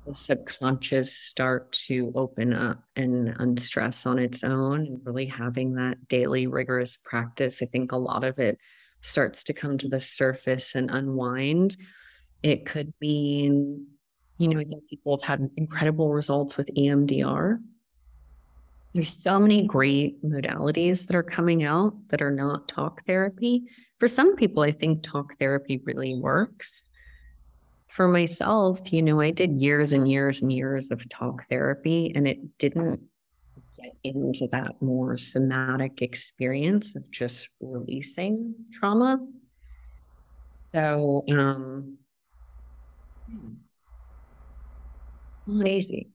[0.06, 6.08] the subconscious start to open up and unstress on its own, and really having that
[6.08, 7.62] daily rigorous practice.
[7.62, 8.58] I think a lot of it
[9.00, 11.76] starts to come to the surface and unwind.
[12.42, 13.86] It could mean,
[14.38, 17.58] you know, people have had incredible results with EMDR.
[18.94, 23.64] There's so many great modalities that are coming out that are not talk therapy
[24.02, 26.88] for some people, I think talk therapy really works.
[27.92, 32.26] For myself, you know, I did years and years and years of talk therapy, and
[32.26, 33.02] it didn't
[33.76, 39.18] get into that more somatic experience of just releasing trauma.
[40.74, 41.98] So, um,
[45.46, 46.08] not easy.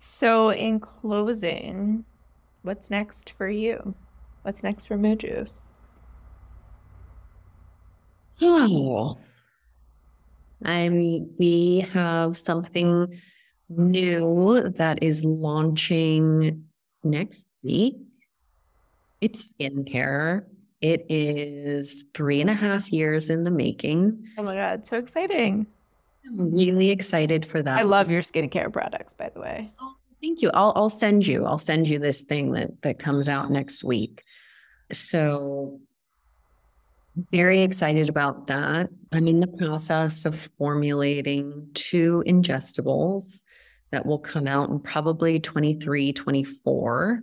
[0.00, 2.04] So, in closing,
[2.62, 3.94] what's next for you?
[4.42, 5.68] What's next for Moon Juice?
[8.40, 9.18] Oh,
[10.64, 13.20] I mean, we have something
[13.68, 16.64] new that is launching
[17.04, 17.96] next week.
[19.20, 20.44] It's skincare.
[20.80, 24.26] It is three and a half years in the making.
[24.38, 25.66] Oh my God, so exciting.
[26.26, 27.78] I'm really excited for that.
[27.78, 29.72] I love your skincare products, by the way.
[29.80, 30.50] Oh, thank you.
[30.54, 31.44] I'll I'll send you.
[31.44, 34.22] I'll send you this thing that that comes out next week.
[34.92, 35.80] So
[37.32, 38.90] very excited about that.
[39.12, 43.42] I'm in the process of formulating two ingestibles
[43.90, 47.22] that will come out in probably 23, 24.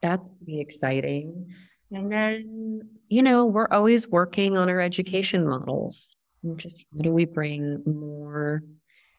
[0.00, 1.54] That's pretty exciting.
[1.90, 6.16] And then, you know, we're always working on our education models.
[6.42, 8.62] And just how do we bring more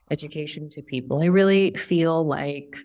[0.09, 1.21] education to people?
[1.21, 2.75] I really feel like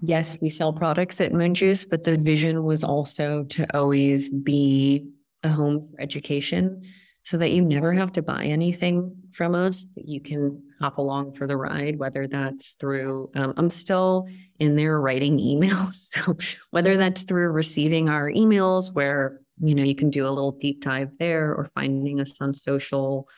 [0.00, 5.06] yes, we sell products at Moon Juice, but the vision was also to always be
[5.46, 6.82] a home for education
[7.22, 11.46] so that you never have to buy anything from us, you can hop along for
[11.46, 14.28] the ride, whether that's through, um, I'm still
[14.60, 16.10] in there writing emails.
[16.16, 16.36] So
[16.70, 20.82] whether that's through receiving our emails where, you know, you can do a little deep
[20.82, 23.28] dive there or finding us on social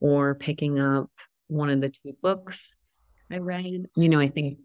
[0.00, 1.10] or picking up
[1.46, 2.74] one of the two books
[3.30, 4.58] I read, you know, I think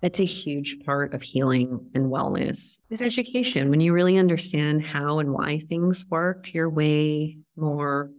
[0.00, 3.68] that's a huge part of healing and wellness is education.
[3.68, 8.10] When you really understand how and why things work, you're way more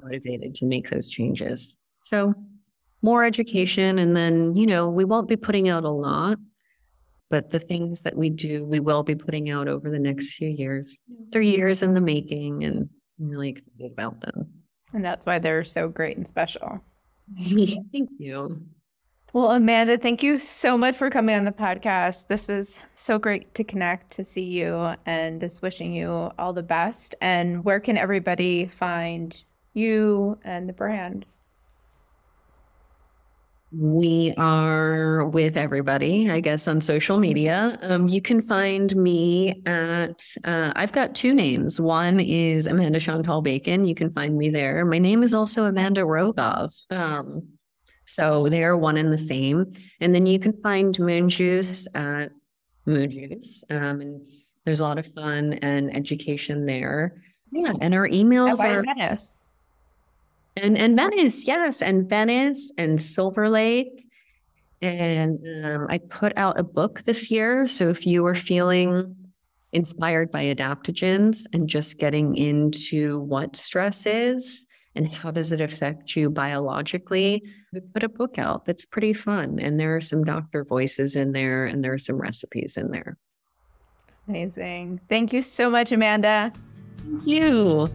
[0.00, 1.76] motivated to make those changes.
[2.02, 2.34] So,
[3.04, 3.98] more education.
[3.98, 6.38] And then, you know, we won't be putting out a lot,
[7.30, 10.48] but the things that we do, we will be putting out over the next few
[10.48, 10.96] years.
[11.30, 12.88] They're years in the making, and
[13.18, 14.48] I'm really excited about them.
[14.92, 16.80] And that's why they're so great and special.
[17.36, 18.62] Thank you.
[19.34, 22.26] Well, Amanda, thank you so much for coming on the podcast.
[22.26, 26.62] This was so great to connect, to see you, and just wishing you all the
[26.62, 27.14] best.
[27.22, 31.24] And where can everybody find you and the brand?
[33.74, 37.78] We are with everybody, I guess, on social media.
[37.80, 41.80] Um, you can find me at, uh, I've got two names.
[41.80, 43.86] One is Amanda Chantal Bacon.
[43.86, 44.84] You can find me there.
[44.84, 46.82] My name is also Amanda Rogov.
[46.90, 47.48] Um,
[48.14, 49.72] so they're one and the same.
[50.00, 52.30] And then you can find Moon Juice at
[52.86, 53.64] Moon Juice.
[53.70, 54.28] Um, and
[54.64, 57.22] there's a lot of fun and education there.
[57.50, 57.72] Yeah.
[57.80, 59.48] And our emails are Venice.
[60.56, 64.06] And and Venice, yes, and Venice and Silver Lake.
[64.82, 67.66] And um, I put out a book this year.
[67.66, 69.16] So if you are feeling
[69.72, 76.16] inspired by adaptogens and just getting into what stress is, and how does it affect
[76.16, 77.42] you biologically?
[77.72, 79.58] We put a book out that's pretty fun.
[79.58, 83.16] And there are some doctor voices in there and there are some recipes in there.
[84.28, 85.00] Amazing.
[85.08, 86.52] Thank you so much, Amanda.
[86.98, 87.88] Thank you.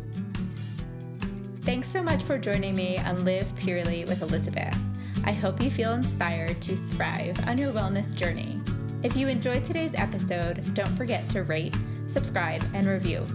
[1.62, 4.78] Thanks so much for joining me on Live Purely with Elizabeth.
[5.24, 8.60] I hope you feel inspired to thrive on your wellness journey.
[9.04, 11.76] If you enjoyed today's episode, don't forget to rate,
[12.08, 13.26] subscribe, and review.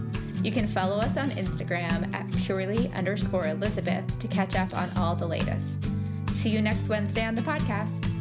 [0.43, 5.15] You can follow us on Instagram at purely underscore Elizabeth to catch up on all
[5.15, 5.87] the latest.
[6.33, 8.12] See you next Wednesday on the podcast.